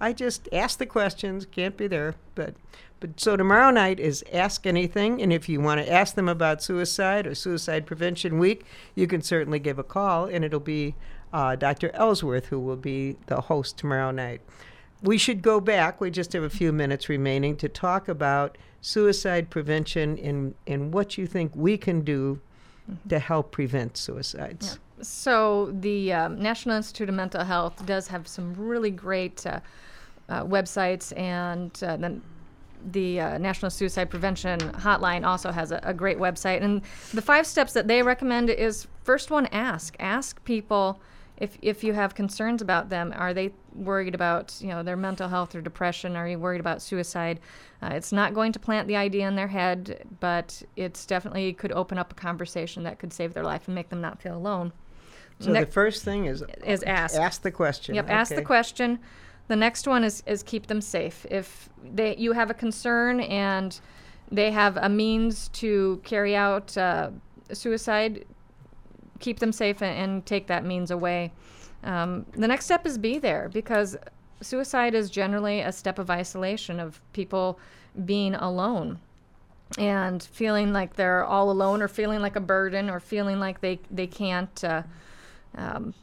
I 0.00 0.12
just 0.12 0.48
ask 0.52 0.78
the 0.78 0.86
questions. 0.86 1.46
Can't 1.46 1.76
be 1.76 1.86
there, 1.86 2.14
but 2.34 2.54
but 3.00 3.20
so 3.20 3.36
tomorrow 3.36 3.70
night 3.70 4.00
is 4.00 4.24
Ask 4.32 4.66
Anything, 4.66 5.20
and 5.20 5.32
if 5.32 5.48
you 5.48 5.60
want 5.60 5.80
to 5.80 5.92
ask 5.92 6.14
them 6.14 6.28
about 6.28 6.62
suicide 6.62 7.26
or 7.26 7.34
Suicide 7.34 7.84
Prevention 7.84 8.38
Week, 8.38 8.64
you 8.94 9.06
can 9.06 9.20
certainly 9.20 9.58
give 9.58 9.78
a 9.78 9.84
call, 9.84 10.24
and 10.24 10.42
it'll 10.44 10.58
be 10.58 10.94
uh, 11.34 11.56
Dr. 11.56 11.90
Ellsworth 11.94 12.46
who 12.46 12.60
will 12.60 12.76
be 12.76 13.16
the 13.26 13.42
host 13.42 13.76
tomorrow 13.76 14.10
night. 14.10 14.40
We 15.02 15.18
should 15.18 15.42
go 15.42 15.60
back. 15.60 16.00
We 16.00 16.10
just 16.10 16.32
have 16.32 16.44
a 16.44 16.48
few 16.48 16.72
minutes 16.72 17.08
remaining 17.08 17.56
to 17.56 17.68
talk 17.68 18.08
about 18.08 18.56
suicide 18.80 19.50
prevention 19.50 20.18
and 20.18 20.54
and 20.66 20.92
what 20.92 21.18
you 21.18 21.26
think 21.26 21.52
we 21.54 21.76
can 21.76 22.02
do 22.02 22.40
to 23.08 23.18
help 23.18 23.50
prevent 23.50 23.96
suicides. 23.96 24.78
So 25.02 25.72
the 25.80 26.12
um, 26.12 26.40
National 26.40 26.76
Institute 26.76 27.08
of 27.08 27.14
Mental 27.14 27.44
Health 27.44 27.84
does 27.86 28.08
have 28.08 28.28
some 28.28 28.54
really 28.54 28.90
great 28.90 29.46
uh, 29.46 29.60
uh, 30.28 30.44
websites, 30.44 31.16
and 31.18 31.70
uh, 31.82 31.96
then 31.96 32.22
the 32.92 33.20
uh, 33.20 33.38
National 33.38 33.70
Suicide 33.70 34.10
Prevention 34.10 34.58
Hotline 34.60 35.26
also 35.26 35.50
has 35.50 35.72
a, 35.72 35.80
a 35.82 35.94
great 35.94 36.18
website. 36.18 36.62
And 36.62 36.82
the 37.12 37.22
five 37.22 37.46
steps 37.46 37.72
that 37.72 37.88
they 37.88 38.02
recommend 38.02 38.50
is 38.50 38.86
first 39.02 39.30
one: 39.30 39.46
ask, 39.46 39.96
ask 39.98 40.42
people 40.44 41.00
if 41.36 41.58
if 41.62 41.82
you 41.82 41.92
have 41.92 42.14
concerns 42.14 42.62
about 42.62 42.88
them. 42.88 43.12
Are 43.16 43.34
they 43.34 43.52
worried 43.74 44.14
about 44.14 44.56
you 44.60 44.68
know 44.68 44.82
their 44.82 44.96
mental 44.96 45.28
health 45.28 45.54
or 45.54 45.60
depression? 45.60 46.16
Are 46.16 46.28
you 46.28 46.38
worried 46.38 46.60
about 46.60 46.80
suicide? 46.80 47.40
Uh, 47.82 47.90
it's 47.92 48.12
not 48.12 48.34
going 48.34 48.52
to 48.52 48.58
plant 48.58 48.88
the 48.88 48.96
idea 48.96 49.26
in 49.26 49.34
their 49.34 49.48
head, 49.48 50.06
but 50.20 50.62
it's 50.76 51.04
definitely 51.06 51.52
could 51.52 51.72
open 51.72 51.98
up 51.98 52.12
a 52.12 52.14
conversation 52.14 52.84
that 52.84 52.98
could 52.98 53.12
save 53.12 53.34
their 53.34 53.42
life 53.42 53.66
and 53.66 53.74
make 53.74 53.88
them 53.88 54.00
not 54.00 54.20
feel 54.22 54.36
alone. 54.36 54.72
So 55.40 55.52
Ne- 55.52 55.60
the 55.60 55.66
first 55.66 56.04
thing 56.04 56.26
is 56.26 56.44
is 56.64 56.82
ask. 56.84 57.16
ask 57.16 57.42
the 57.42 57.50
question. 57.50 57.94
Yep, 57.94 58.10
ask 58.10 58.34
the 58.34 58.42
question. 58.42 59.00
The 59.46 59.56
next 59.56 59.86
one 59.86 60.04
is, 60.04 60.22
is 60.26 60.42
keep 60.42 60.68
them 60.68 60.80
safe. 60.80 61.26
If 61.30 61.68
they 61.82 62.16
you 62.16 62.32
have 62.32 62.50
a 62.50 62.54
concern 62.54 63.20
and 63.20 63.78
they 64.30 64.50
have 64.52 64.76
a 64.76 64.88
means 64.88 65.48
to 65.48 66.00
carry 66.04 66.34
out 66.34 66.76
uh, 66.78 67.10
suicide, 67.52 68.24
keep 69.20 69.38
them 69.38 69.52
safe 69.52 69.82
and, 69.82 69.96
and 69.98 70.26
take 70.26 70.46
that 70.46 70.64
means 70.64 70.90
away. 70.90 71.32
Um, 71.82 72.26
the 72.32 72.48
next 72.48 72.64
step 72.64 72.86
is 72.86 72.98
be 72.98 73.18
there 73.18 73.50
because 73.52 73.96
suicide 74.40 74.94
is 74.94 75.10
generally 75.10 75.60
a 75.60 75.72
step 75.72 75.98
of 75.98 76.10
isolation 76.10 76.80
of 76.80 77.00
people 77.12 77.58
being 78.04 78.34
alone 78.34 78.98
and 79.78 80.22
feeling 80.22 80.72
like 80.72 80.94
they're 80.94 81.24
all 81.24 81.50
alone 81.50 81.82
or 81.82 81.88
feeling 81.88 82.20
like 82.20 82.36
a 82.36 82.40
burden 82.40 82.88
or 82.90 83.00
feeling 83.00 83.40
like 83.40 83.60
they, 83.60 83.80
they 83.90 84.06
can't 84.06 84.62
uh, 84.64 84.82
um, 85.56 85.94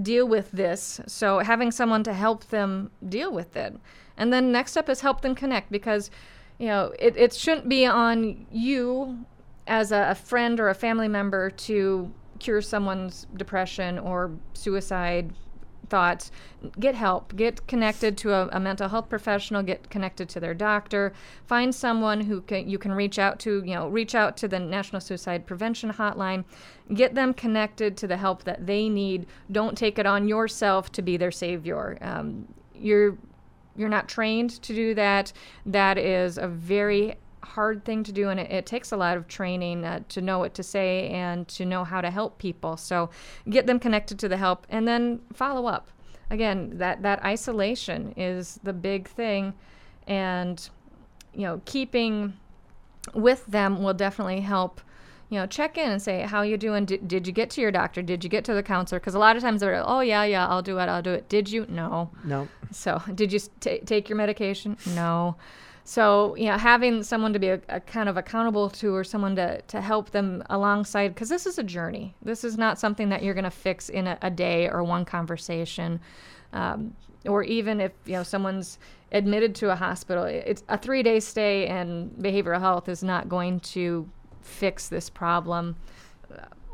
deal 0.00 0.26
with 0.26 0.50
this. 0.52 1.00
So 1.06 1.40
having 1.40 1.70
someone 1.70 2.02
to 2.04 2.12
help 2.12 2.48
them 2.48 2.90
deal 3.08 3.32
with 3.32 3.56
it. 3.56 3.74
And 4.16 4.32
then 4.32 4.52
next 4.52 4.72
step 4.72 4.88
is 4.88 5.00
help 5.00 5.20
them 5.20 5.34
connect 5.34 5.70
because, 5.70 6.10
you 6.58 6.66
know, 6.66 6.92
it, 6.98 7.16
it 7.16 7.34
shouldn't 7.34 7.68
be 7.68 7.86
on 7.86 8.46
you 8.50 9.24
as 9.68 9.92
a, 9.92 10.08
a 10.10 10.14
friend 10.14 10.58
or 10.58 10.68
a 10.68 10.74
family 10.74 11.08
member 11.08 11.50
to 11.50 12.12
cure 12.38 12.60
someone's 12.60 13.26
depression 13.36 13.98
or 13.98 14.32
suicide 14.54 15.32
thoughts 15.88 16.30
get 16.78 16.94
help. 16.94 17.34
Get 17.36 17.66
connected 17.66 18.16
to 18.18 18.32
a, 18.32 18.48
a 18.52 18.60
mental 18.60 18.88
health 18.88 19.08
professional. 19.08 19.62
Get 19.62 19.90
connected 19.90 20.28
to 20.30 20.40
their 20.40 20.54
doctor. 20.54 21.12
Find 21.46 21.74
someone 21.74 22.22
who 22.22 22.40
can 22.42 22.68
you 22.68 22.78
can 22.78 22.92
reach 22.92 23.18
out 23.18 23.38
to 23.40 23.62
you 23.64 23.74
know 23.74 23.88
reach 23.88 24.14
out 24.14 24.36
to 24.38 24.48
the 24.48 24.58
national 24.58 25.00
suicide 25.00 25.46
prevention 25.46 25.92
hotline. 25.92 26.44
Get 26.94 27.14
them 27.14 27.34
connected 27.34 27.96
to 27.98 28.06
the 28.06 28.16
help 28.16 28.44
that 28.44 28.66
they 28.66 28.88
need. 28.88 29.26
Don't 29.50 29.76
take 29.76 29.98
it 29.98 30.06
on 30.06 30.28
yourself 30.28 30.92
to 30.92 31.02
be 31.02 31.16
their 31.16 31.32
savior. 31.32 31.98
Um, 32.00 32.48
you're 32.74 33.16
you're 33.76 33.88
not 33.88 34.08
trained 34.08 34.60
to 34.62 34.74
do 34.74 34.94
that. 34.94 35.32
That 35.64 35.98
is 35.98 36.38
a 36.38 36.48
very 36.48 37.16
hard 37.48 37.84
thing 37.84 38.04
to 38.04 38.12
do 38.12 38.28
and 38.28 38.38
it, 38.38 38.50
it 38.50 38.66
takes 38.66 38.92
a 38.92 38.96
lot 38.96 39.16
of 39.16 39.26
training 39.26 39.84
uh, 39.84 40.00
to 40.08 40.20
know 40.20 40.38
what 40.38 40.54
to 40.54 40.62
say 40.62 41.08
and 41.08 41.48
to 41.48 41.64
know 41.64 41.84
how 41.84 42.00
to 42.00 42.10
help 42.10 42.38
people. 42.38 42.76
So 42.76 43.10
get 43.48 43.66
them 43.66 43.78
connected 43.78 44.18
to 44.20 44.28
the 44.28 44.36
help 44.36 44.66
and 44.68 44.86
then 44.86 45.20
follow 45.32 45.66
up. 45.66 45.90
Again 46.30 46.78
that 46.78 47.02
that 47.02 47.24
isolation 47.24 48.12
is 48.16 48.60
the 48.62 48.74
big 48.74 49.08
thing 49.08 49.54
and 50.06 50.68
you 51.32 51.42
know 51.42 51.60
keeping 51.64 52.34
with 53.14 53.46
them 53.46 53.82
will 53.82 53.94
definitely 53.94 54.40
help 54.40 54.80
you 55.30 55.38
know 55.38 55.46
check 55.46 55.78
in 55.78 55.90
and 55.90 56.02
say 56.02 56.22
how 56.22 56.42
you 56.42 56.56
doing? 56.56 56.84
Did, 56.84 57.08
did 57.08 57.26
you 57.26 57.32
get 57.32 57.50
to 57.50 57.60
your 57.60 57.70
doctor? 57.70 58.02
Did 58.02 58.24
you 58.24 58.30
get 58.30 58.44
to 58.44 58.54
the 58.54 58.62
counselor? 58.62 58.98
Because 58.98 59.14
a 59.14 59.18
lot 59.18 59.36
of 59.36 59.42
times 59.42 59.60
they're 59.60 59.82
oh 59.86 60.00
yeah 60.00 60.24
yeah 60.24 60.46
i'll 60.46 60.62
do 60.62 60.78
it 60.78 60.88
i'll 60.88 61.02
do 61.02 61.12
it. 61.12 61.28
Did 61.28 61.50
you? 61.50 61.66
No. 61.68 62.10
No. 62.24 62.48
so, 62.70 63.02
did 63.14 63.32
you 63.32 63.40
ta 63.60 63.76
take 63.84 64.08
your 64.08 64.16
medication? 64.16 64.76
No. 64.94 65.36
So, 65.88 66.34
you 66.36 66.50
know, 66.50 66.58
having 66.58 67.02
someone 67.02 67.32
to 67.32 67.38
be 67.38 67.48
a, 67.48 67.62
a 67.70 67.80
kind 67.80 68.10
of 68.10 68.18
accountable 68.18 68.68
to 68.68 68.94
or 68.94 69.02
someone 69.02 69.34
to, 69.36 69.62
to 69.62 69.80
help 69.80 70.10
them 70.10 70.42
alongside, 70.50 71.14
because 71.14 71.30
this 71.30 71.46
is 71.46 71.58
a 71.58 71.62
journey. 71.62 72.14
This 72.20 72.44
is 72.44 72.58
not 72.58 72.78
something 72.78 73.08
that 73.08 73.22
you're 73.22 73.32
going 73.32 73.44
to 73.44 73.50
fix 73.50 73.88
in 73.88 74.06
a, 74.06 74.18
a 74.20 74.30
day 74.30 74.68
or 74.68 74.84
one 74.84 75.06
conversation. 75.06 75.98
Um, 76.52 76.94
or 77.24 77.42
even 77.42 77.80
if, 77.80 77.92
you 78.04 78.12
know, 78.12 78.22
someone's 78.22 78.78
admitted 79.12 79.54
to 79.54 79.70
a 79.70 79.74
hospital, 79.74 80.24
it's 80.24 80.62
a 80.68 80.76
three 80.76 81.02
day 81.02 81.20
stay 81.20 81.66
in 81.66 82.10
behavioral 82.20 82.60
health 82.60 82.90
is 82.90 83.02
not 83.02 83.30
going 83.30 83.58
to 83.60 84.06
fix 84.42 84.90
this 84.90 85.08
problem 85.08 85.74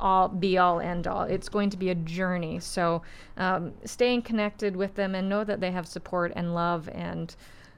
all 0.00 0.26
be 0.26 0.58
all 0.58 0.80
end 0.80 1.06
all. 1.06 1.22
It's 1.22 1.48
going 1.48 1.70
to 1.70 1.76
be 1.76 1.90
a 1.90 1.94
journey. 1.94 2.58
So 2.58 3.02
um, 3.36 3.74
staying 3.84 4.22
connected 4.22 4.74
with 4.74 4.96
them 4.96 5.14
and 5.14 5.28
know 5.28 5.44
that 5.44 5.60
they 5.60 5.70
have 5.70 5.86
support 5.86 6.32
and 6.34 6.52
love 6.52 6.88
and 6.88 7.34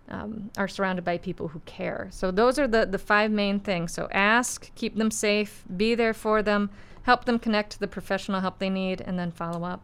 um, 0.09 0.51
are 0.57 0.69
surrounded 0.69 1.05
by 1.05 1.19
people 1.19 1.49
who 1.49 1.61
care. 1.61 2.09
So 2.11 2.31
those 2.31 2.59
are 2.59 2.69
the 2.69 2.87
the 2.87 2.99
five 2.99 3.31
main 3.31 3.61
things. 3.61 3.93
So 3.93 4.09
ask, 4.13 4.75
keep 4.75 4.97
them 4.97 5.11
safe, 5.11 5.65
be 5.77 5.95
there 5.95 6.15
for 6.15 6.43
them, 6.43 6.71
help 7.03 7.25
them 7.25 7.39
connect 7.39 7.73
to 7.73 7.81
the 7.81 7.89
professional 7.89 8.41
help 8.41 8.59
they 8.59 8.71
need, 8.71 9.01
and 9.01 9.19
then 9.19 9.33
follow 9.33 9.65
up. 9.65 9.83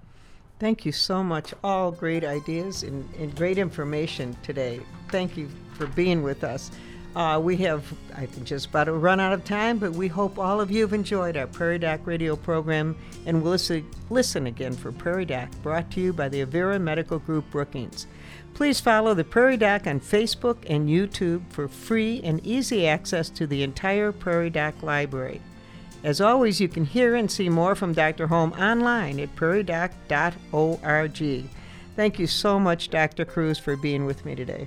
Thank 0.58 0.84
you 0.84 0.92
so 0.92 1.24
much. 1.24 1.52
All 1.64 1.90
great 1.90 2.24
ideas 2.24 2.84
and, 2.84 3.08
and 3.16 3.34
great 3.34 3.58
information 3.58 4.36
today. 4.44 4.80
Thank 5.08 5.36
you 5.36 5.48
for 5.74 5.88
being 5.88 6.22
with 6.22 6.44
us. 6.44 6.70
Uh, 7.14 7.38
we 7.42 7.58
have, 7.58 7.84
I 8.16 8.24
think, 8.24 8.46
just 8.46 8.66
about 8.66 8.88
run 8.88 9.20
out 9.20 9.34
of 9.34 9.44
time, 9.44 9.78
but 9.78 9.92
we 9.92 10.08
hope 10.08 10.38
all 10.38 10.62
of 10.62 10.70
you 10.70 10.80
have 10.82 10.94
enjoyed 10.94 11.36
our 11.36 11.46
Prairie 11.46 11.78
Doc 11.78 12.00
radio 12.06 12.36
program 12.36 12.96
and 13.26 13.42
will 13.42 13.50
listen, 13.50 13.86
listen 14.08 14.46
again 14.46 14.72
for 14.72 14.92
Prairie 14.92 15.26
Doc, 15.26 15.50
brought 15.62 15.90
to 15.92 16.00
you 16.00 16.14
by 16.14 16.30
the 16.30 16.44
Avera 16.44 16.80
Medical 16.80 17.18
Group 17.18 17.50
Brookings. 17.50 18.06
Please 18.54 18.80
follow 18.80 19.12
the 19.12 19.24
Prairie 19.24 19.58
Doc 19.58 19.86
on 19.86 20.00
Facebook 20.00 20.64
and 20.68 20.88
YouTube 20.88 21.42
for 21.50 21.68
free 21.68 22.22
and 22.24 22.44
easy 22.46 22.86
access 22.86 23.28
to 23.30 23.46
the 23.46 23.62
entire 23.62 24.12
Prairie 24.12 24.50
Doc 24.50 24.82
library. 24.82 25.40
As 26.04 26.20
always, 26.20 26.60
you 26.60 26.68
can 26.68 26.84
hear 26.84 27.14
and 27.14 27.30
see 27.30 27.48
more 27.48 27.74
from 27.74 27.92
Dr. 27.92 28.26
Holm 28.26 28.52
online 28.52 29.20
at 29.20 29.34
prairiedoc.org. 29.36 31.44
Thank 31.94 32.18
you 32.18 32.26
so 32.26 32.58
much, 32.58 32.88
Dr. 32.88 33.26
Kruse, 33.26 33.60
for 33.60 33.76
being 33.76 34.06
with 34.06 34.24
me 34.24 34.34
today. 34.34 34.66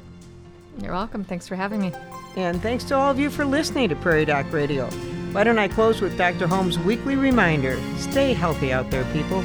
You're 0.80 0.94
welcome. 0.94 1.24
Thanks 1.24 1.48
for 1.48 1.56
having 1.56 1.82
me. 1.82 1.94
And 2.36 2.62
thanks 2.62 2.84
to 2.86 2.96
all 2.96 3.10
of 3.10 3.20
you 3.20 3.30
for 3.30 3.46
listening 3.46 3.90
to 3.90 3.96
Prairie 3.96 4.26
Doc 4.26 4.52
Radio. 4.52 4.88
Why 5.32 5.44
don't 5.44 5.60
I 5.60 5.68
close 5.68 6.02
with 6.02 6.18
Dr. 6.18 6.48
Holm's 6.48 6.80
weekly 6.80 7.16
reminder 7.16 7.78
stay 7.98 8.34
healthy 8.34 8.72
out 8.72 8.90
there, 8.92 9.06
people. 9.14 9.44